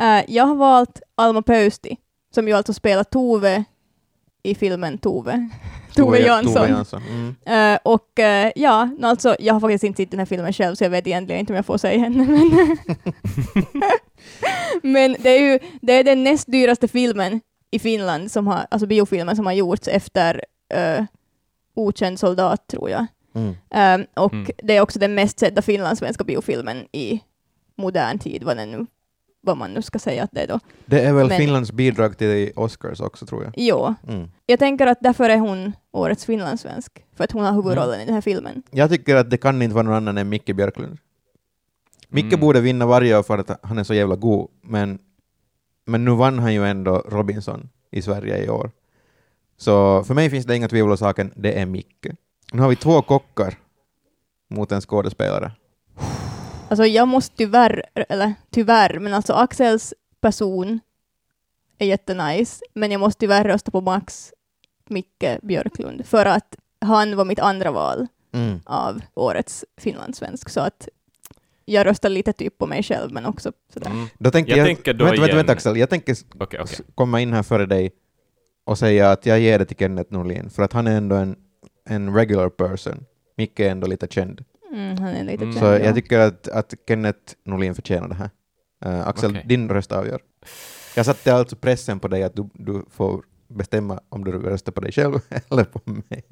[0.01, 1.97] Äh, jag har valt Alma Pöysti,
[2.35, 3.65] som ju alltså spelar Tove
[4.43, 5.49] i filmen Tove.
[5.97, 6.69] Tove Jansson.
[6.69, 7.03] Jansson.
[7.09, 7.73] Mm.
[7.75, 10.85] Äh, och äh, ja, alltså, jag har faktiskt inte sett den här filmen själv, så
[10.85, 12.27] jag vet egentligen inte om jag får säga henne.
[12.27, 12.77] Men,
[14.93, 18.87] men det är ju det är den näst dyraste filmen i Finland, som har, alltså
[18.87, 21.05] biofilmen som har gjorts efter äh,
[21.75, 23.07] Okänd soldat, tror jag.
[23.35, 24.07] Mm.
[24.15, 24.47] Och Mm.
[24.63, 27.21] det är också den mest sedda finlandssvenska biofilmen i
[27.77, 28.87] modern tid, vad, den nu,
[29.47, 30.61] vad man nu ska säga att det är då.
[30.87, 33.53] Det är väl Men- Finlands bidrag till Oscars också, tror jag.
[33.57, 34.29] Jo, Mm.
[34.47, 38.15] jag tänker att därför är hon årets finlandssvensk, för att hon har huvudrollen i den
[38.15, 38.63] här filmen.
[38.71, 40.99] Jag tycker att det kan inte vara någon annan än Micke Björklund.
[42.09, 42.41] Micke Mm.
[42.41, 44.99] borde vinna varje år för att han är så jävla god, men,
[45.85, 48.71] men nu vann han ju ändå Robinson i Sverige i år.
[49.57, 52.07] Så för mig finns det inga tvivel om saken, det är Micke.
[52.53, 53.55] Nu har vi två kockar
[54.51, 55.53] mot en skådespelare.
[56.69, 60.81] Alltså jag måste tyvärr, eller tyvärr, men alltså Axels person
[61.79, 64.33] är jättenice, men jag måste tyvärr rösta på Max
[64.89, 68.61] Micke Björklund, för att han var mitt andra val Mm.
[68.65, 70.89] av årets finlandssvensk, så att
[71.65, 73.91] jag röstar lite typ på mig själv, men också sådär.
[73.91, 74.07] Mm.
[74.19, 76.61] Då tänker Jag jag, tänker då vänta, vänta, vänta Axel, jag tänker okej.
[76.65, 77.91] s- komma in här före dig
[78.65, 81.37] och säga att jag ger det till Kenneth Norlin, för att han är ändå en,
[81.89, 83.05] en regular person.
[83.37, 84.45] Micke är ändå lite känd.
[84.73, 85.57] Mm, han är lite Mm.
[85.59, 85.79] Så ja.
[85.79, 88.31] jag tycker att, att Kenneth Norlin förtjänar det här.
[88.87, 89.45] Uh, Axel, Okej.
[89.47, 90.21] din röst avgör.
[90.97, 94.81] Jag satte alltså pressen på dig att du, du får bestämma om du röstar på
[94.81, 95.15] dig själv
[95.51, 96.25] eller på mig.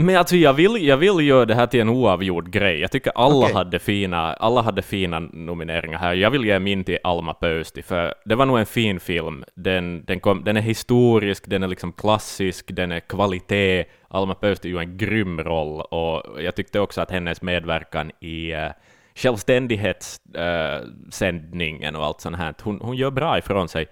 [0.00, 2.80] Men alltså jag vill, jag vill göra det här till en oavgjord grej.
[2.80, 3.54] Jag tycker alla, Okej.
[3.54, 6.14] hade, fina, alla hade fina nomineringar här.
[6.14, 9.44] Jag vill ge min till Alma Pöysti, för det var nog en fin film.
[9.54, 13.84] Den, den, kom, den är historisk, den är liksom klassisk, den är kvalitet.
[14.08, 18.68] Alma Pöysti gör en grym roll, och jag tyckte också att hennes medverkan i uh,
[19.14, 23.86] självständighetssändningen och allt sånt här, hon, hon gör bra ifrån sig.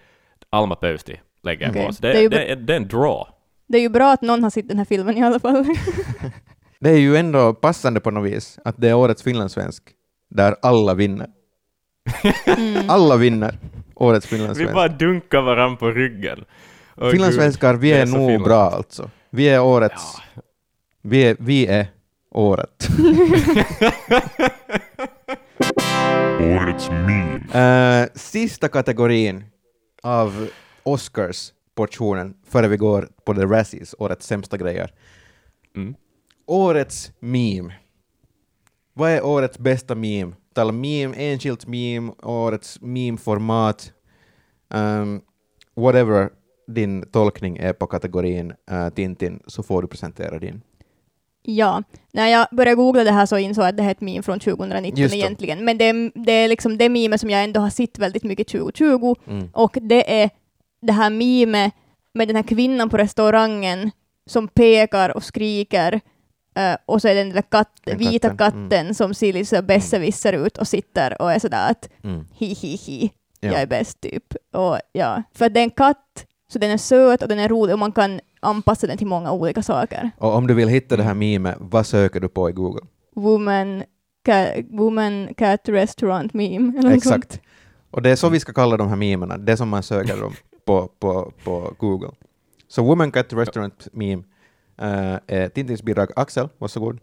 [0.50, 1.86] Alma Pöysti lägger jag Okej.
[1.86, 1.92] på.
[1.92, 3.24] Så Det är det, det, det är en draw.
[3.68, 5.64] Det är ju bra att någon har sett den här filmen i alla fall.
[6.80, 9.82] Det är ju ändå passande på något vis att det är årets finlandssvensk
[10.30, 11.28] där alla vinner.
[12.46, 12.90] Mm.
[12.90, 13.58] Alla vinner
[13.94, 14.74] årets Vi finlandssvensk.
[14.74, 16.44] bara dunkar varandra på ryggen.
[16.96, 18.44] Åh, Finlandssvenskar, vi är är, nog Finland.
[18.44, 19.10] bra alltså.
[19.30, 20.16] Vi är årets...
[21.02, 21.86] Vi, är, vi är
[22.30, 22.88] året.
[26.40, 28.02] Årets meme.
[28.02, 29.44] Eh, sista kategorin
[30.02, 30.48] av
[31.76, 34.90] Oscars-portionen före vi går på The Razzies, årets sämsta grejer.
[35.76, 35.94] Mm.
[36.46, 37.74] Årets meme.
[38.94, 40.32] Vad är årets bästa meme?
[40.54, 43.92] Tala meme, enskilt meme, årets meme-format.
[44.70, 45.20] Um,
[45.76, 46.30] whatever
[46.66, 50.62] din tolkning är på kategorin uh, Tintin så får du presentera din.
[51.42, 54.00] Ja, när jag började googla det här så insåg jag att det här är ett
[54.00, 55.18] meme från 2019 Just det.
[55.18, 55.64] egentligen.
[55.64, 58.48] Men det, är- det är liksom det meme som jag ändå har sett väldigt mycket
[58.48, 59.48] 2020 Mm.
[59.52, 60.30] och det är
[60.86, 61.70] det här meme
[62.14, 63.90] med den här kvinnan på restaurangen
[64.26, 66.00] som pekar och skriker
[66.56, 69.62] eh, och så är det den där katt, Den vita katten, katten som ser lite
[69.62, 72.24] besserwisser ut och sitter och är sådär att Mm.
[72.34, 73.10] hi hi hi,
[73.40, 73.52] Ja.
[73.52, 74.34] jag är bäst typ.
[74.52, 75.22] Och, ja.
[75.34, 77.78] För att det är en katt, så den är söt och den är rolig och
[77.78, 80.10] man kan anpassa den till många olika saker.
[80.18, 82.86] Och om du vill hitta det här memet, vad söker du på i Google?
[83.14, 83.82] Woman,
[84.24, 86.58] ca, woman cat restaurant meme.
[86.72, 86.94] Något sånt.
[86.96, 87.40] Exakt.
[87.90, 90.32] Och det är så vi ska kalla de här memerna, det som man söker dem
[90.66, 92.10] på, på, på Google.
[92.68, 94.22] Så Woman Cat Restaurant Meme
[94.78, 96.08] eh, är Tintins bidrag.
[96.16, 96.98] Axel, varsågod.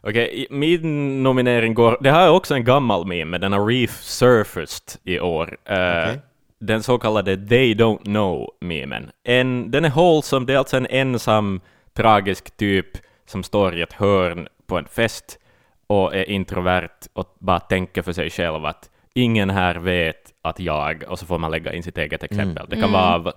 [0.00, 1.98] Okej, i- min nominering går...
[2.00, 5.56] Det här är också en gammal meme, men den har resurfaced i år.
[5.64, 6.20] Eh, Okej.
[6.58, 9.10] Den så kallade They Don't Know-memen.
[9.24, 11.60] En, den är wholesome, det är alltså en ensam
[11.92, 12.86] tragisk typ
[13.26, 15.38] som står i ett hörn på en fest
[15.86, 21.04] och är introvert och bara tänker för sig själv att ingen här vet att jag,
[21.08, 22.66] och så får man lägga in sitt eget exempel.
[22.68, 23.32] Det kan vara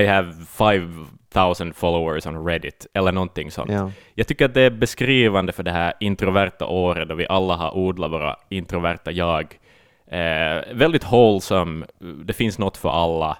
[0.00, 3.70] I have 5000 followers on Reddit, eller någonting sånt.
[3.70, 3.90] Ja.
[4.14, 7.76] Jag tycker att det är beskrivande för det här introverta året då vi alla har
[7.76, 9.58] odlat våra introverta jag.
[10.06, 11.86] Eh, väldigt wholesome,
[12.24, 13.38] det finns något för alla.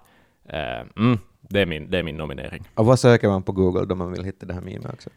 [0.49, 2.69] Eh, mm, det, är min, det är min nominering.
[2.75, 5.11] Och vad söker man på Google då man vill hitta det här memet också?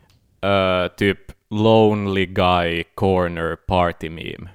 [0.48, 1.20] Eh, typ
[1.50, 4.50] Lonely Guy Corner Party Meme.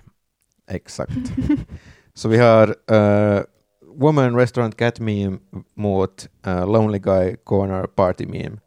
[0.70, 1.12] Exakt.
[2.20, 3.42] Så vi har uh,
[3.94, 5.38] Woman Restaurant Cat Meme
[5.74, 8.58] mot uh, Lonely Guy Corner Party Meme.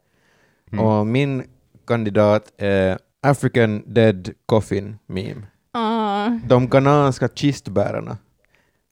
[0.82, 1.42] Och min
[1.86, 5.42] kandidat är African Dead Coffin Meme.
[5.72, 8.18] Ah, De ghananska kistbärarna.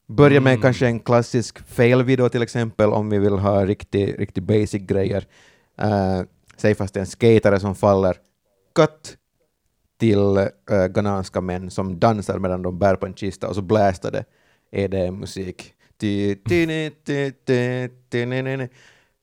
[0.07, 4.81] Börja med kanske en klassisk fail-video till exempel om vi vill ha riktigt riktig basic
[4.81, 5.27] grejer.
[5.81, 6.21] Uh,
[6.57, 8.17] säg fast det är en skatare som faller.
[8.75, 9.17] Cut
[9.99, 14.11] till uh, ghananska män som dansar medan de bär på en kista och så blästar
[14.11, 14.25] det
[18.57, 18.69] Ni.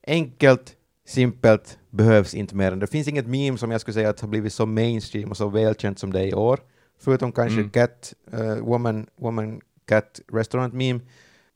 [0.07, 0.75] Enkelt,
[1.05, 2.87] simpelt, behövs inte mer än det.
[2.87, 5.99] finns inget meme som jag skulle säga att har blivit så mainstream och så välkänt
[5.99, 6.59] som det är i år.
[6.99, 7.69] Förutom kanske Mm.
[7.69, 10.99] cat, eh, woman, woman cat restaurant meme.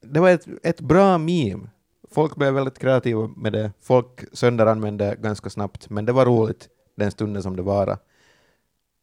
[0.01, 1.69] Det var ett, ett bra meme.
[2.11, 3.71] Folk blev väldigt kreativa med det.
[3.81, 7.97] Folk sönderanvände ganska snabbt, men det var roligt den stunden som det var.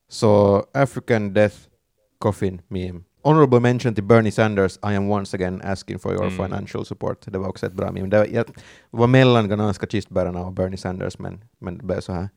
[0.09, 1.57] Så African Death
[2.19, 3.01] Coffin meme.
[3.25, 6.37] Honorable mention till Bernie Sanders, I am once again asking for your Mm.
[6.37, 7.19] financial support.
[7.27, 8.09] Det var också ett bra meme.
[8.09, 8.45] Det var, jag
[8.91, 12.29] var mellan ghananska kistbärarna och Bernie Sanders, men, men det blev så här.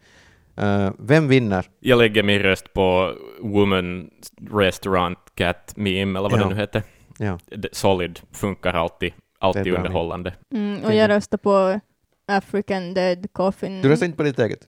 [0.57, 1.65] Eh, vem vinner?
[1.79, 4.09] Jag lägger min röst på Woman
[4.51, 6.43] Restaurant Cat Meme, eller vad Ja.
[6.43, 6.83] det nu heter.
[7.17, 7.39] Ja.
[7.71, 9.13] Solid, funkar alltid.
[9.39, 10.33] Alltid underhållande.
[10.53, 11.79] mm, och jag röstar på
[12.27, 13.81] African Dead Coffin.
[13.81, 14.59] Du röstar inte på ditt eget?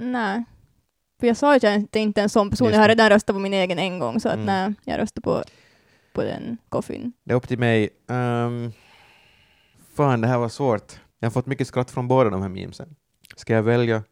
[0.00, 0.44] Nej.
[1.22, 2.66] För jag sa att jag inte inte är en sån person.
[2.66, 4.46] Just Jag har redan röstat på min egen en gång, så att Mm.
[4.46, 5.42] nej, jag röstar på,
[6.12, 7.12] på den Coffin.
[7.24, 7.88] Det är upp till mig.
[8.08, 8.72] Um,
[9.96, 10.92] fan, det här var svårt.
[11.20, 12.88] Jag har fått mycket skratt från båda de här memesen.
[13.36, 14.02] Ska jag välja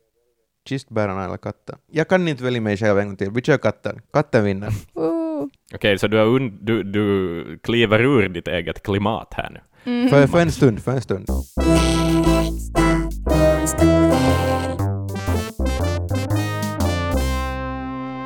[0.69, 1.77] kistbärarna eller katten?
[1.93, 3.31] Jag kan inte välja mig själv en gång till.
[3.31, 4.01] Vi kör katten.
[4.13, 4.73] Katten vinner.
[5.75, 9.61] Okej, så du, har und- du, du kliver ur ditt eget klimat här nu.
[9.93, 10.09] Mm.
[10.09, 11.27] För, för en stund, för en stund.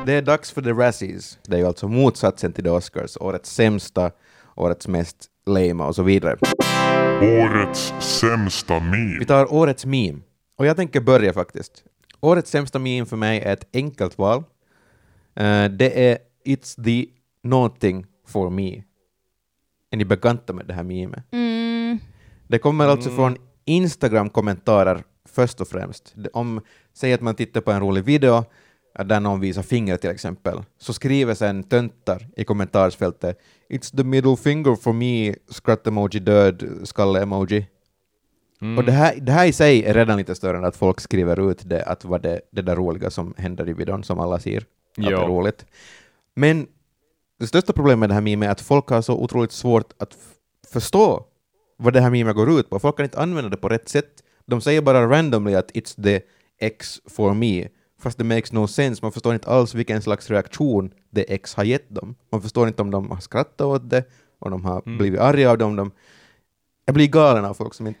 [0.05, 1.39] Det är dags för The Razzies.
[1.47, 3.17] Det är ju alltså motsatsen till The Oscars.
[3.19, 4.11] Årets sämsta,
[4.55, 6.37] årets mest lame och så vidare.
[7.21, 9.19] Årets sämsta meme.
[9.19, 10.19] Vi tar årets meme.
[10.55, 11.83] Och jag tänker börja faktiskt.
[12.19, 14.43] Årets sämsta meme för mig är ett enkelt val.
[15.35, 17.05] Eh, det är It's the
[17.43, 18.83] någonting for me.
[19.91, 21.23] Är ni bekanta med det här memet?
[21.31, 21.99] Mm.
[22.47, 26.15] Det kommer alltså från Instagram-kommentarer först och främst.
[26.33, 26.61] Om,
[26.93, 28.45] säg att man tittar på en rolig video
[29.03, 33.39] där någon visar finger till exempel, så skriver sen töntar i kommentarsfältet
[33.69, 37.67] It's the middle finger for me, skratt-emoji död, skalle-emoji.
[38.61, 38.77] Mm.
[38.77, 41.51] Och det här, det här i sig är redan lite större än att folk skriver
[41.51, 44.57] ut det, att vad det, det där roliga som händer i videon, som alla ser,
[44.57, 44.65] att
[44.95, 45.65] det är roligt.
[46.35, 46.67] Men
[47.39, 50.17] det största problemet med det här memet är att folk har så otroligt svårt att
[50.71, 51.25] förstå
[51.77, 52.79] vad det här memet går ut på.
[52.79, 54.23] Folk kan inte använda det på rätt sätt.
[54.45, 56.21] De säger bara randomly att it's the
[56.59, 57.67] X for me,
[58.05, 58.99] fast det makes no sense.
[59.01, 62.15] Man förstår inte alls vilken slags reaktion det X har gett dem.
[62.31, 64.03] Man förstår inte om de har skrattat åt det,
[64.39, 64.97] om de har Mm.
[64.97, 65.75] blivit arga av dem.
[65.75, 65.91] De...
[66.85, 67.99] Jag blir galen av folk som inte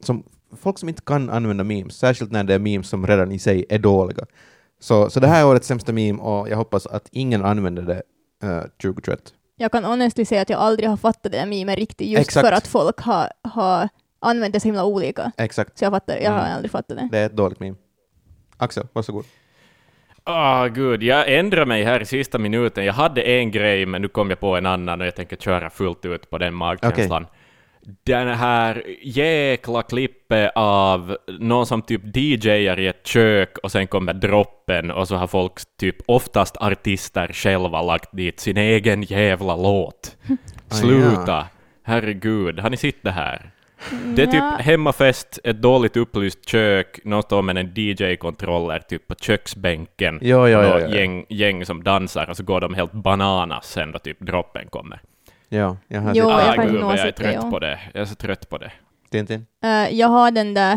[0.00, 0.22] som,
[0.56, 3.64] folk som inte kan använda memes, särskilt när det är memes som redan i sig
[3.68, 4.26] är dåliga.
[4.80, 8.02] Så, så det här är årets sämsta meme och jag hoppas att ingen använder det
[8.48, 9.34] uh, 2021.
[9.56, 12.46] Jag kan honestly säga att jag aldrig har fattat det där memet riktigt, just Exakt.
[12.46, 13.88] för att folk har, har
[14.20, 15.32] använt det så himla olika.
[15.36, 16.52] Exakt, Så jag, fattar, jag har Mm.
[16.54, 17.08] aldrig fattat det.
[17.12, 17.76] det är ett dåligt meme.
[18.64, 19.24] Axel, varsågod.
[20.24, 22.84] Ah, gud, jag ändrar mig här i sista minuten.
[22.84, 25.70] Jag hade en grej, men nu kom jag på en annan och jag tänker köra
[25.70, 27.26] fullt ut på den magkänslan.
[28.04, 34.12] Den här jäkla klippet av någon som typ DJar i ett kök och sen kommer
[34.14, 40.16] droppen och så har folk, typ oftast artister själva, lagt dit sin egen jävla låt.
[40.68, 41.46] Ah, Sluta!
[41.82, 43.50] Herregud, har ni sett det här?
[44.16, 49.14] Det är typ hemmafest, ett dåligt upplyst kök, någon står med en DJ-kontroller typ på
[49.14, 50.88] köksbänken, något ja, ja.
[50.88, 55.00] Gäng, gäng som dansar och så går de helt bananas sen då typ droppen kommer.
[55.48, 57.50] Ja, jag har Jo, jag ah, nog vad jag är det, trött ja.
[57.50, 57.80] på det.
[57.92, 58.72] Jag är så trött på det.
[59.10, 59.46] Tintin.
[59.64, 60.72] Eh, jag har den där,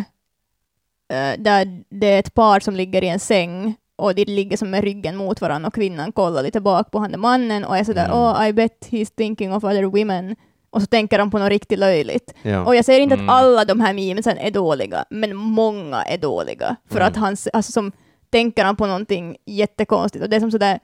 [1.13, 4.69] eh, där det är ett par som ligger i en säng och de ligger som
[4.69, 8.05] med ryggen mot varandra och kvinnan kollar lite bak på han mannen och är sådär
[8.05, 8.17] Mm.
[8.17, 10.35] oh I bet he's thinking of other women
[10.69, 12.33] och så tänker han på något riktigt löjligt.
[12.41, 12.65] Ja.
[12.65, 13.29] Och jag säger inte Mm.
[13.29, 16.75] att alla de här memesen är dåliga, men många är dåliga.
[16.89, 17.07] För Mm.
[17.07, 17.91] att han, alltså som
[18.29, 20.79] tänker han på någonting jättekonstigt och det är som sådär,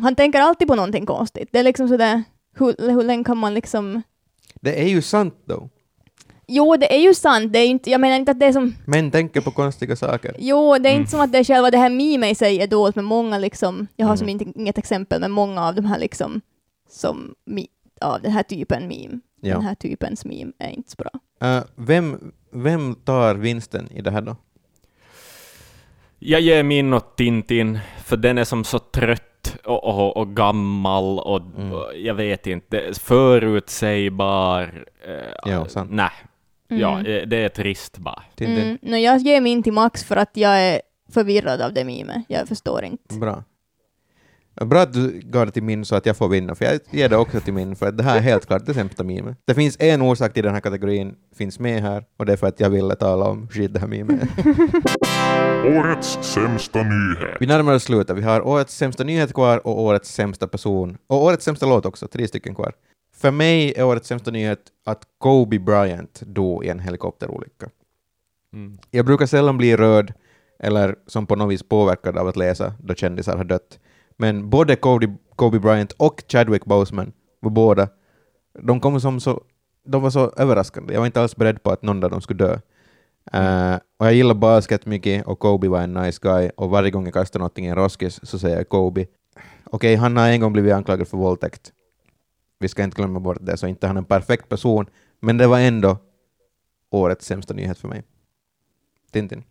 [0.00, 1.48] han tänker alltid på någonting konstigt.
[1.52, 2.22] Det är liksom sådär,
[2.58, 4.02] hur, hur länge kan man liksom
[4.60, 5.68] Det är ju sant då.
[6.46, 7.52] Jo, det är ju sant.
[7.52, 8.74] Det är inte, jag menar inte att det är som...
[8.86, 10.36] Män tänker på konstiga saker.
[10.38, 11.00] Jo, det är Mm.
[11.00, 13.38] inte som att det är själva det här meme i sig är dåligt, men många
[13.38, 13.86] liksom...
[13.96, 14.40] Jag har som Mm.
[14.40, 16.40] inte, inget exempel, men många av de här liksom
[16.90, 17.34] som...
[18.04, 19.20] Av den här typen meme.
[19.40, 19.54] Ja.
[19.54, 21.10] Den här typens meme är inte så bra.
[21.48, 24.36] Eh, vem, vem tar vinsten i det här då?
[26.18, 31.18] Jag ger min åt Tintin, för den är som så trött och, och, och gammal
[31.18, 31.72] och, Mm.
[31.72, 34.84] och jag vet inte, förutsägbar.
[35.06, 35.90] Eh, Ja, sant.
[35.92, 36.10] Nej,
[36.68, 37.06] ja, Mm.
[37.12, 38.22] eh, det är trist bara.
[38.36, 38.78] Mm.
[38.82, 40.80] No, jag ger min till Max för att jag är
[41.12, 42.22] förvirrad av det meme.
[42.28, 43.14] Jag förstår inte.
[43.14, 43.44] Bra.
[44.60, 47.08] Bra att du gav det till min så att jag får vinna, för jag ger
[47.08, 49.38] det också till min, för att det här är helt klart det sämsta memet.
[49.44, 52.46] Det finns en orsak till den här kategorin finns med här, och det är för
[52.46, 54.28] att jag ville tala om skit det här memet.
[55.66, 57.36] Årets sämsta nyhet.
[57.40, 58.16] Vi närmar oss slutet.
[58.16, 60.98] Vi har årets sämsta nyhet kvar och årets sämsta person.
[61.06, 62.72] Och årets sämsta låt också, tre stycken kvar.
[63.16, 67.70] För mig är årets sämsta nyhet att Kobe Bryant dog i en helikopterolycka.
[68.52, 68.78] Mm.
[68.90, 70.12] Jag brukar sällan bli rörd
[70.58, 73.78] eller som på något vis påverkad av att läsa då kändisar har dött.
[74.16, 77.88] Men både Kobe, Kobe Bryant och Chadwick Boseman var båda,
[78.62, 79.42] de kom som så,
[79.86, 80.94] de var så överraskande.
[80.94, 82.58] Jag var inte alls beredd på att någon av dem skulle dö.
[83.34, 87.04] Uh, och jag gillar basket mycket och Kobe var en nice guy och varje gång
[87.04, 89.06] jag kastar någonting i en roskis så säger jag Kobe.
[89.64, 91.72] Okej, han har en gång blivit anklagad för våldtäkt.
[92.58, 94.86] Vi ska inte glömma bort det, så inte han är en perfekt person,
[95.20, 95.98] men det var ändå
[96.90, 98.02] årets sämsta nyhet för mig.
[99.12, 99.44] Tintin.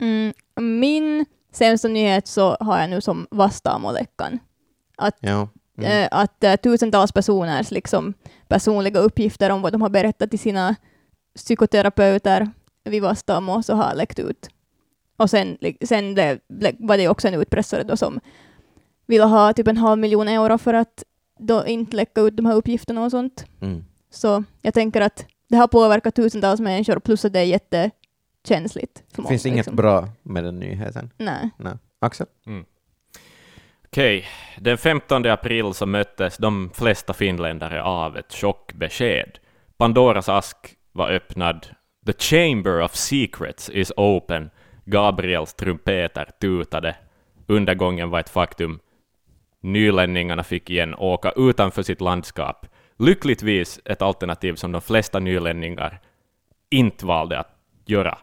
[0.00, 0.32] Mm.
[0.80, 1.26] Min
[1.56, 4.38] sämsta nyhet så har jag nu som Vastaamo-läckan.
[4.96, 5.48] Att Ja.
[5.78, 5.90] Mm.
[5.90, 8.14] eh, att eh, tusentals personers liksom,
[8.48, 10.74] personliga uppgifter om vad de har berättat till sina
[11.34, 12.50] psykoterapeuter
[12.84, 14.48] vid Vastamo så har läckt ut.
[15.16, 16.38] Och sen, sen blev,
[16.78, 18.20] var det också en utpressare då som
[19.06, 21.04] ville ha typ en halv miljon euro för att
[21.38, 23.44] då inte läcka ut de här uppgifterna och sånt.
[23.60, 23.84] Mm.
[24.10, 27.44] Så jag tänker att det har påverkat tusentals människor plus att det är
[28.48, 28.98] jättekänsligt.
[28.98, 29.76] För Det många, finns inget liksom.
[29.76, 31.10] bra med den nyheten.
[31.16, 31.50] Nej.
[31.56, 31.74] Nej.
[32.00, 32.26] Axel?
[33.86, 34.24] Okej,
[34.60, 39.38] den 15 april så möttes de flesta finländare av ett chockbesked.
[39.76, 40.56] Pandoras ask
[40.92, 41.66] var öppnad.
[42.06, 44.50] The chamber of secrets is open.
[44.84, 46.96] Gabriels trumpeter tutade.
[47.46, 48.80] Undergången var ett faktum.
[49.60, 52.66] Nylänningarna fick igen åka utanför sitt landskap.
[52.98, 56.00] Lyckligtvis ett alternativ som de flesta nylänningar
[56.70, 58.18] inte valde att göra.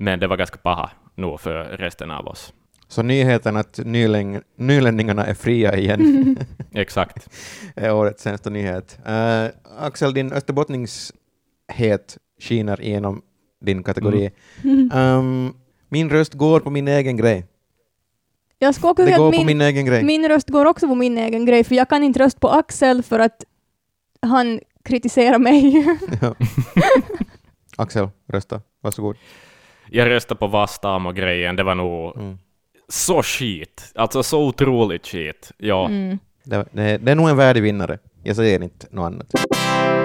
[0.00, 2.52] Men det var ganska paha nog för resten av oss.
[2.88, 6.36] Så nyheten att nyläng- nylänningarna är fria igen
[6.72, 7.28] Exakt.
[7.76, 8.98] är årets sämsta nyhet.
[9.06, 9.44] Eh,
[9.78, 13.22] Axel, din österbottningshet skiner igenom
[13.60, 14.30] din kategori.
[14.92, 15.54] Um,
[15.88, 17.46] min röst går på min egen grej.
[18.58, 20.04] Jag ska också Det säga går att på min, min egen grej.
[20.04, 23.02] Min röst går också på min egen grej, för jag kan inte rösta på Axel
[23.02, 23.44] för att
[24.22, 25.86] han kritiserar mig.
[27.76, 28.60] Axel, rösta.
[28.80, 29.16] Varsågod.
[29.90, 32.38] Jag röstade på Vastamo-grejen, det var nog Mm.
[32.88, 33.92] så skit.
[33.94, 35.52] Alltså så otroligt skit.
[35.58, 36.18] Ja, Mm.
[36.44, 37.98] Det, det, det är nog en värdig vinnare.
[38.22, 39.32] Jag säger inte något annat.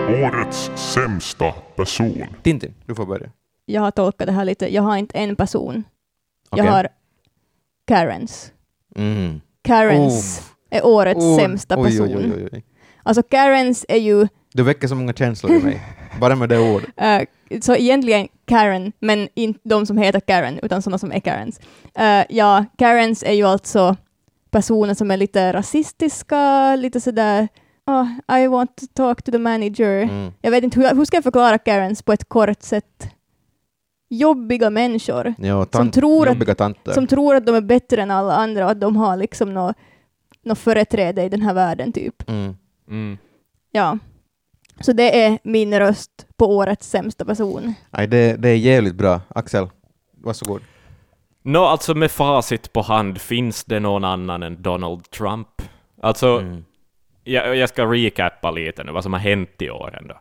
[0.10, 2.24] Årets sämsta person.
[2.44, 3.30] Tintin, du får börja.
[3.66, 5.84] Jag har tolkat det här lite, jag har inte en person.
[6.50, 6.66] Okej.
[6.66, 6.88] Jag har
[7.88, 8.52] Karens.
[8.96, 9.42] Mm.
[9.64, 12.08] Karens är årets Oh, sämsta oj, person.
[12.18, 12.64] Oj, oj, oj.
[13.04, 15.82] Alltså Karens är ju, Du väcker så många känslor i mig.
[16.20, 16.90] Bara med det ordet.
[16.98, 17.22] eh,
[17.62, 21.60] så egentligen Karen, men inte de som heter Karen, utan sådana som är Karens.
[21.94, 23.96] Eh, ja, Karens är ju alltså
[24.52, 27.48] personer som är lite rasistiska, lite sådär
[27.86, 30.02] oh, I want to talk to the manager.
[30.02, 30.32] Mm.
[30.42, 33.08] Jag vet inte, hur, hur ska jag förklara Karens på ett kort sätt?
[34.10, 36.92] Jobbiga människor Ja, tant, tror att- jobbiga tanter.
[36.92, 39.76] som tror att de är bättre än alla andra och att de har liksom något
[40.44, 42.30] nå företräde i den här världen typ.
[42.30, 42.56] Mm.
[42.88, 43.18] mm.
[43.72, 43.98] Ja.
[44.80, 47.74] Så det är min röst på årets sämsta person.
[47.92, 49.22] Nej, det, det är jävligt bra.
[49.28, 49.68] Axel,
[50.24, 50.62] varsågod.
[51.42, 55.48] Nå, alltså med facit på hand, finns det någon annan än Donald Trump?
[56.02, 56.66] Alltså, Mm.
[57.24, 60.20] jag, jag ska recappa lite nu vad som har hänt i åren då.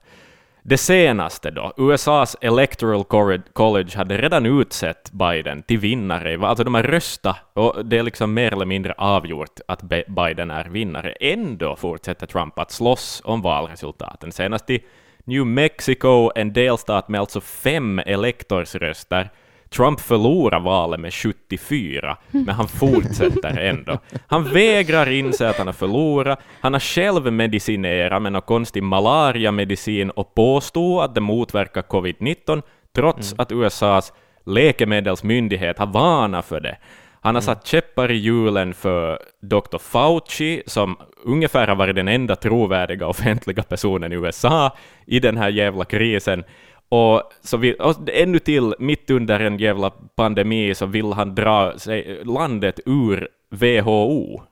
[0.65, 3.05] Det senaste då, USAs Electoral
[3.53, 6.47] College hade redan utsett Biden till vinnare.
[6.47, 10.65] Alltså de har röstat och det är liksom mer eller mindre avgjort att Biden är
[10.65, 11.13] vinnare.
[11.13, 14.33] Ändå fortsätter Trump att slåss om valresultaten.
[14.33, 14.85] Senast i
[15.25, 19.31] New Mexico, en delstat med alltså fem elektorsröster,
[19.73, 23.99] Trump förlorar valet med 74, men han fortsätter ändå.
[24.27, 26.41] Han vägrar inse att han har förlorat.
[26.61, 32.63] Han har själv medicinerat med någon konstig malariamedicin och påstod att det motverkar covid-19,
[32.95, 34.13] trots att USAs
[34.47, 36.77] läkemedelsmyndighet har varnat för det.
[37.21, 39.79] Han har satt käppar i hjulen för Dr.
[39.79, 45.49] Fauci, som ungefär har varit den enda trovärdiga offentliga personen i USA i den här
[45.49, 46.45] jävla krisen.
[46.93, 51.79] Och, så vill, och ännu till, mitt under en jävla pandemi, så vill han dra
[51.79, 54.43] sig, landet ur WHO.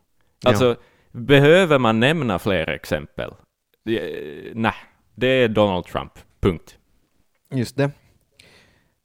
[0.45, 0.77] Alltså,
[1.13, 3.35] behöver man nämna fler exempel?
[4.55, 4.75] Nej,
[5.15, 6.13] det är Donald Trump.
[6.41, 6.79] Punkt.
[7.51, 7.91] Just det.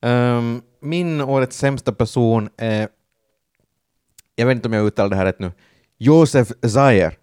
[0.02, 2.90] Ehm, min årets sämsta person är,
[4.36, 5.52] jag vet inte om jag uttalar det här rätt nu,
[5.98, 7.18] Josef Zajer.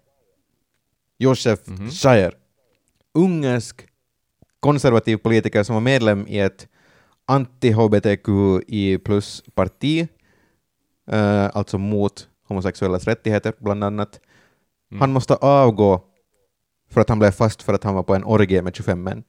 [1.17, 1.59] Josef
[1.91, 2.33] Zajer.
[3.13, 3.87] Ungersk
[4.63, 6.67] konservativ politiker som var medlem i ett
[7.27, 10.07] anti-hbtqi plus-parti,
[11.11, 14.19] eh, alltså mot homosexuellas rättigheter bland annat.
[14.99, 16.01] Han måste avgå
[16.91, 19.23] för att han blev fast för att han var på en orgie med 25 män.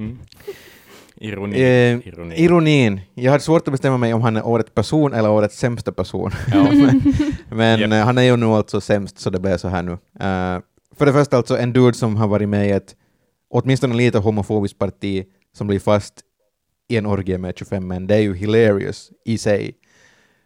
[1.16, 1.56] Ironi.
[1.56, 2.34] Eh, ironi.
[2.36, 3.00] Ironin.
[3.14, 6.30] Jag har svårt att bestämma mig om han är årets person eller årets sämsta person.
[6.52, 6.68] Ja.
[7.48, 7.92] men Japp.
[7.92, 9.92] eh, han är ju nu alltså sämst, så det blev så här nu.
[9.92, 10.60] Eh,
[10.96, 12.94] för det första alltså en dude som har varit med i ett
[13.56, 15.24] åtminstone lite homofobiskt parti
[15.56, 16.14] som blir fast
[16.88, 18.06] i en orgie med 25 män.
[18.06, 19.74] Det är ju hilarious i sig.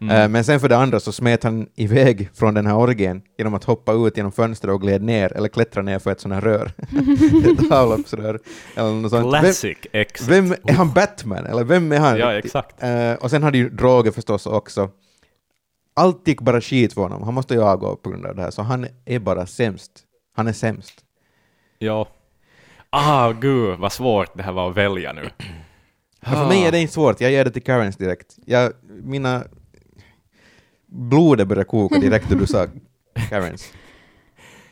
[0.00, 0.16] Mm.
[0.16, 3.54] Eh, men sen för det andra så smet han iväg från den här orgien genom
[3.54, 6.40] att hoppa ut genom fönstret och gled ner, eller klättra ner för ett sånt här
[6.40, 6.72] rör.
[7.64, 8.40] ett avloppsrör.
[8.76, 9.34] Eller något sånt.
[9.34, 10.28] Vem, Classic exit.
[10.28, 11.46] vem är han Batman?
[11.46, 12.18] Eller vem är han?
[12.18, 12.82] Ja, exakt.
[12.82, 14.90] Eh, och sen hade ju droger förstås också.
[15.94, 17.22] Allt gick bara skit för honom.
[17.22, 19.90] Han måste ju avgå på grund av det här, så han är bara sämst.
[20.36, 20.94] Han är sämst.
[21.78, 22.08] Ja.
[22.90, 25.30] Ah, gud, vad svårt det här var att välja nu.
[26.20, 28.36] Men för mig är det inte svårt, jag ger det till Karens direkt.
[28.46, 28.72] Jag,
[29.02, 29.44] mina...
[30.86, 32.66] Blodet börjar koka direkt när du sa
[33.28, 33.72] Karens.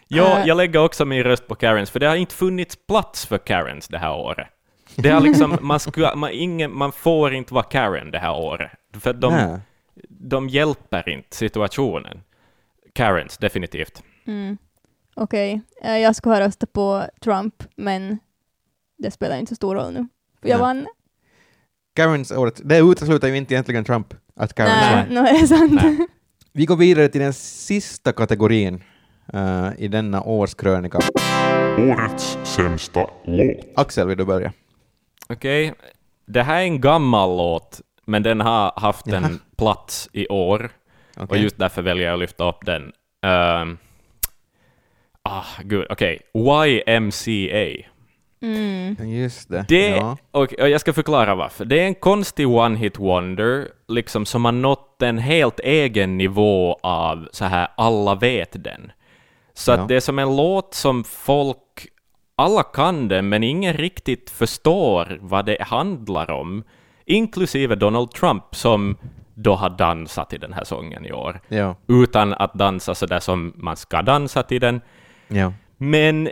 [0.08, 0.46] Ja, Äh.
[0.46, 3.88] jag lägger också min röst på Karens, för det har inte funnits plats för Karens
[3.88, 4.48] det här året.
[4.96, 8.70] Det har liksom, man, ska, man, ingen, man får inte vara Karen det här året,
[9.00, 9.58] för de,
[10.08, 12.20] de hjälper inte situationen.
[12.94, 14.02] Karens, definitivt.
[14.26, 14.58] Mm.
[15.20, 18.18] Okej, Eh, jag skulle ha röstat på Trump, men
[18.98, 20.08] det spelar inte så stor roll nu.
[20.42, 20.62] För jag Nej.
[20.62, 20.86] vann.
[21.96, 25.14] Karens året, det utesluter ju inte egentligen Trump att Karens Nej, vann.
[25.14, 25.72] no, är sant.
[25.82, 25.98] Nej.
[26.52, 28.82] Vi går vidare till den sista kategorin
[29.32, 30.98] eh, i denna årskrönika.
[31.78, 33.56] Årets sämsta låt.
[33.76, 34.52] Axel, vill du börja?
[35.28, 35.74] Okej,
[36.26, 39.16] det här är en gammal låt, men den har haft Jaha.
[39.26, 40.70] en plats i år,
[41.16, 41.42] och Okej.
[41.42, 42.82] just därför väljer jag att lyfta upp den.
[43.62, 43.78] Um,
[45.28, 46.20] ah, gud, okej.
[46.34, 47.86] YMCA.
[48.42, 48.96] Mm.
[49.10, 49.64] Just det.
[49.68, 50.16] Det, Ja.
[50.30, 51.64] och, och jag ska förklara varför.
[51.64, 57.28] Det är en konstig one-hit wonder, liksom som har nått en helt egen nivå av
[57.32, 58.92] så här alla vet den.
[59.54, 59.74] Så Ja.
[59.74, 61.86] att det är som en låt som folk,
[62.36, 66.64] alla kan den, men ingen riktigt förstår vad det handlar om,
[67.06, 68.96] inklusive Donald Trump som
[69.34, 71.76] då har dansat i den här sången i år, Ja.
[71.86, 74.80] utan att dansa så där som man ska dansa till den.
[75.28, 75.52] Ja.
[75.76, 76.30] Men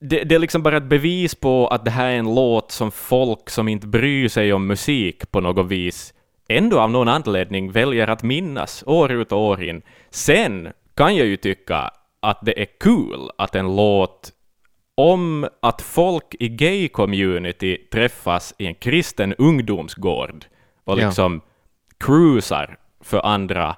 [0.00, 2.90] det, det är liksom bara ett bevis på att det här är en låt som
[2.92, 6.14] folk som inte bryr sig om musik på något vis
[6.48, 9.82] ändå av någon anledning väljer att minnas år ut och år in.
[10.10, 14.32] Sen kan jag ju tycka att det är kul att en låt
[14.94, 20.44] om att folk i gay-community träffas i en kristen ungdomsgård
[20.84, 21.06] och Ja.
[21.06, 21.40] liksom
[21.98, 23.76] cruisar för andra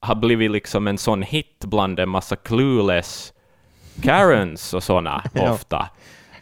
[0.00, 3.33] har blivit liksom en sån hit bland en massa clueless
[4.02, 5.52] Karens och såna Ja.
[5.52, 5.88] ofta.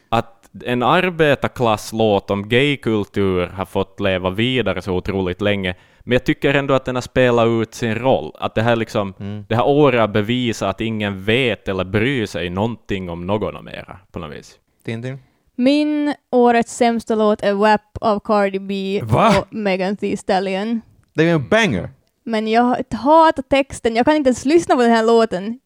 [0.09, 6.55] Att en arbetarklasslåt om gaykultur har fått leva vidare så otroligt länge, men jag tycker
[6.55, 8.33] ändå att den har spelat ut sin roll.
[8.39, 9.15] Att det här, liksom,
[9.49, 14.19] det här året bevisar att ingen vet eller bryr sig någonting om någon mera på
[14.19, 14.59] något vis.
[14.85, 15.19] Tintin?
[15.57, 19.35] Min årets sämsta låt är WAP av Cardi B Va?
[19.39, 20.81] och Megan Thee Stallion.
[21.15, 21.91] Det är ju en banger!
[22.25, 25.59] Men jag hatar texten, jag kan inte ens lyssna på den här låten.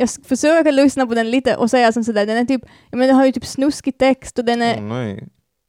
[0.00, 3.06] Jag försöker lyssna på den lite och säga som sådär, den är typ, jag menar,
[3.06, 5.28] den har ju typ snuskig text och den är, Oh, nej.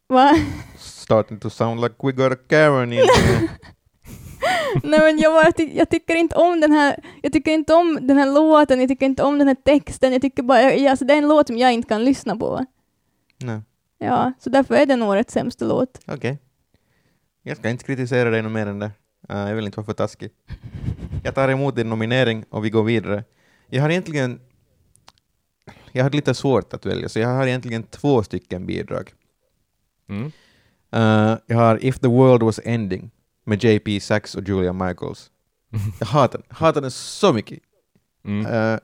[0.10, 0.36] va?
[0.78, 3.48] Starting to sound like we got a Karen in here.
[4.84, 8.18] Nej men jag, bara, jag tycker inte om den här, jag tycker inte om den
[8.18, 11.14] här låten, jag tycker inte om den här texten, jag tycker bara, jag, alltså det
[11.14, 12.66] är en låt som jag inte kan lyssna på.
[13.44, 13.62] Nej,
[13.98, 16.00] Ja, så därför är den årets sämsta låt.
[16.08, 16.38] okej.
[17.44, 18.92] Jag ska inte kritisera dig något mer än det.
[19.30, 20.32] Eh, jag vill inte vara för taskig.
[21.24, 23.24] Jag tar emot din nominering och vi går vidare.
[23.70, 24.40] Jag har egentligen...
[25.92, 29.14] Jag hade lite svårt att välja, så jag har egentligen två stycken bidrag.
[30.10, 30.32] Mm.
[30.92, 33.12] Eh, jag har If the world was ending
[33.46, 35.32] med JP Sachs och Julia Michaels.
[36.00, 37.60] Jag hatar den, hatar den så mycket.
[38.26, 38.46] Mm.
[38.46, 38.80] Eh,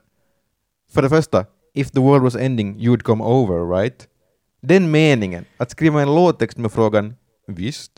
[0.91, 4.07] för det första, if the world was ending you'd come over, right?
[4.61, 7.15] Den meningen, att skriva en låttext med frågan
[7.47, 7.91] visst,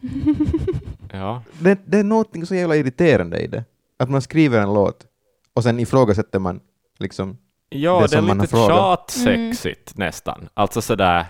[1.12, 1.42] Ja.
[1.60, 3.64] det, det är någonting så jävla irriterande i det.
[3.96, 5.06] Att man skriver en låt
[5.54, 6.60] och sen ifrågasätter man
[6.98, 7.36] liksom,
[7.68, 9.10] Ja, Det det, är som man lite har frågat.
[9.10, 10.48] tjatsexigt nästan.
[10.54, 11.26] Alltså sådär,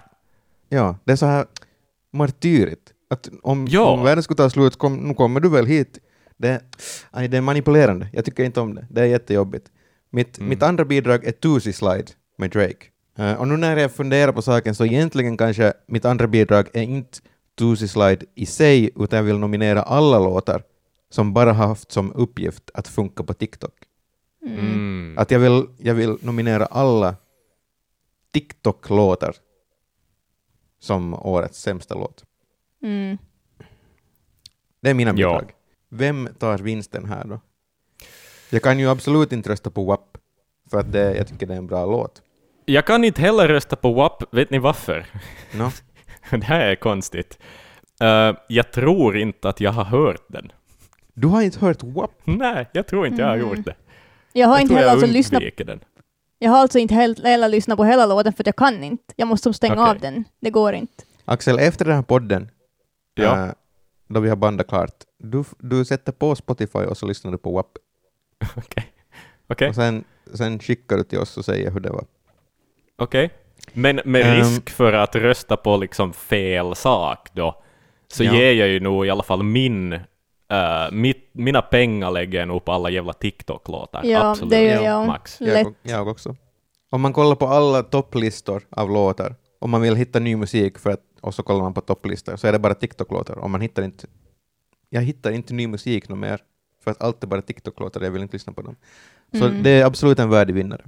[0.68, 1.46] ja, det är så här
[2.12, 2.92] martyrigt.
[3.10, 3.84] Att om, Ja.
[3.90, 5.98] om världen skulle ta slut, kom, nu kommer du väl hit.
[6.36, 6.60] Det,
[7.10, 8.08] aj, det är manipulerande.
[8.12, 8.86] Jag tycker inte om det.
[8.90, 9.66] Det är jättejobbigt.
[10.10, 10.48] Mitt, Mm.
[10.48, 12.06] mitt andra bidrag är Tusi Slide
[12.38, 12.86] med Drake.
[13.18, 16.82] Eh, och nu när jag funderar på saken så egentligen kanske mitt andra bidrag är
[16.82, 17.18] inte
[17.58, 20.62] Tusi Slide i sig, utan jag vill nominera alla låtar
[21.10, 23.74] som bara har haft som uppgift att funka på TikTok.
[24.46, 25.14] Mm.
[25.18, 27.16] Att jag vill, jag vill nominera alla
[28.32, 29.34] TikTok-låtar
[30.80, 32.24] som årets sämsta låt.
[32.82, 33.18] Mm.
[34.80, 35.14] Det är mina Ja.
[35.14, 35.52] bidrag.
[35.88, 37.40] Vem tar vinsten här då?
[38.50, 40.18] Jag kan ju absolut inte rösta på WAP,
[40.70, 42.22] för att det, jag tycker det är en bra låt.
[42.64, 45.06] Jag kan inte heller rösta på WAP, vet ni varför?
[45.54, 45.70] No?
[46.30, 47.38] det här är konstigt.
[48.00, 50.52] Eh, jag tror inte att jag har hört den.
[51.14, 52.10] Du har inte hört WAP?
[52.24, 53.48] Nej, jag tror inte jag har Mm.
[53.48, 53.74] gjort det.
[54.36, 55.80] Jag har jag inte heller jag alltså lyssnat den.
[56.38, 59.14] Jag har alltså inte heller lyssnat på hela låten för jag kan inte.
[59.16, 59.84] Jag måste stänga Okej.
[59.90, 60.24] av den.
[60.40, 61.04] Det går inte.
[61.24, 62.50] Axel, efter den här podden,
[63.14, 63.46] Ja.
[63.46, 63.52] eh,
[64.08, 67.52] då vi har bandat klart, du, du sätter på Spotify och så lyssnar du på
[67.52, 67.66] WAP.
[68.56, 68.84] Okej.
[69.46, 69.68] Okej.
[69.68, 70.04] Och sen,
[70.34, 72.04] sen skickar du till oss och säger hur det var.
[72.98, 73.30] Okej.
[73.72, 74.36] Men med Ehm.
[74.36, 77.62] risk för att rösta på liksom fel sak då,
[78.08, 78.34] så Ja.
[78.34, 79.98] ger jag ju nog i alla fall min,
[80.50, 84.04] eh, mitt, mina pengar lägger jag nog på alla jävla TikTok-låtar.
[84.04, 84.50] Ja, Absolut.
[84.50, 84.82] det gör Ja.
[84.82, 85.06] jag.
[85.06, 85.40] Max.
[85.40, 86.36] Jag, jag också.
[86.90, 90.90] Om man kollar på alla topplistor av låtar, om man vill hitta ny musik för
[90.90, 93.38] att, och så kollar man på topplistor, så är det bara TikTok-låtar.
[93.38, 94.06] Om man hittar inte,
[94.90, 96.40] jag hittar inte ny musik något mer,
[96.84, 98.76] för att allt är bara TikTok-låtar, jag vill inte lyssna på dem.
[99.38, 99.62] Så Mm.
[99.62, 100.84] det är absolut en värdig vinnare.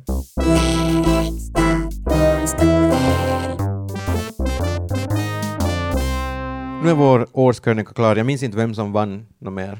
[6.86, 8.16] Nu är vår årskrönika klar.
[8.16, 9.78] Jag minns inte vem som vann något mer.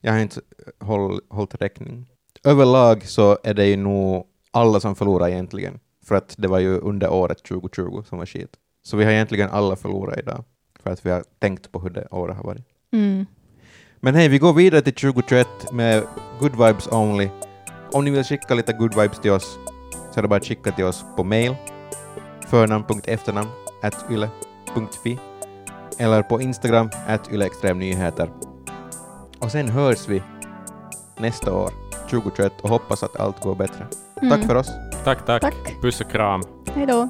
[0.00, 0.40] Jag har inte
[0.80, 2.06] håll, hållit räkning.
[2.44, 6.78] Överlag så är det ju nog alla som förlorar egentligen, för att det var ju
[6.78, 8.50] under året 2020 som var skit.
[8.82, 10.44] Så vi har egentligen alla förlorat idag,
[10.82, 12.64] för att vi har tänkt på hur det året har varit.
[12.92, 13.26] Mm.
[14.00, 16.04] Men hej, vi går vidare till 2021 med
[16.40, 17.28] Good Vibes Only.
[17.92, 19.58] Om ni vill skicka lite good vibes till oss
[20.12, 21.54] så är det bara att skicka till oss på mail
[22.50, 23.48] förnamn.efternamn
[23.82, 25.29] at yle.fi
[26.00, 28.30] eller på Instagram at yleextremnyheter.
[29.38, 30.22] Och sen hörs vi
[31.18, 31.70] nästa år,
[32.10, 33.86] 2021, och hoppas att allt går bättre.
[34.14, 34.48] Tack Mm.
[34.48, 34.70] för oss.
[35.04, 35.42] Tack, tack.
[35.42, 35.76] Tack.
[35.82, 36.42] Puss och kram.
[36.74, 37.08] Hej då.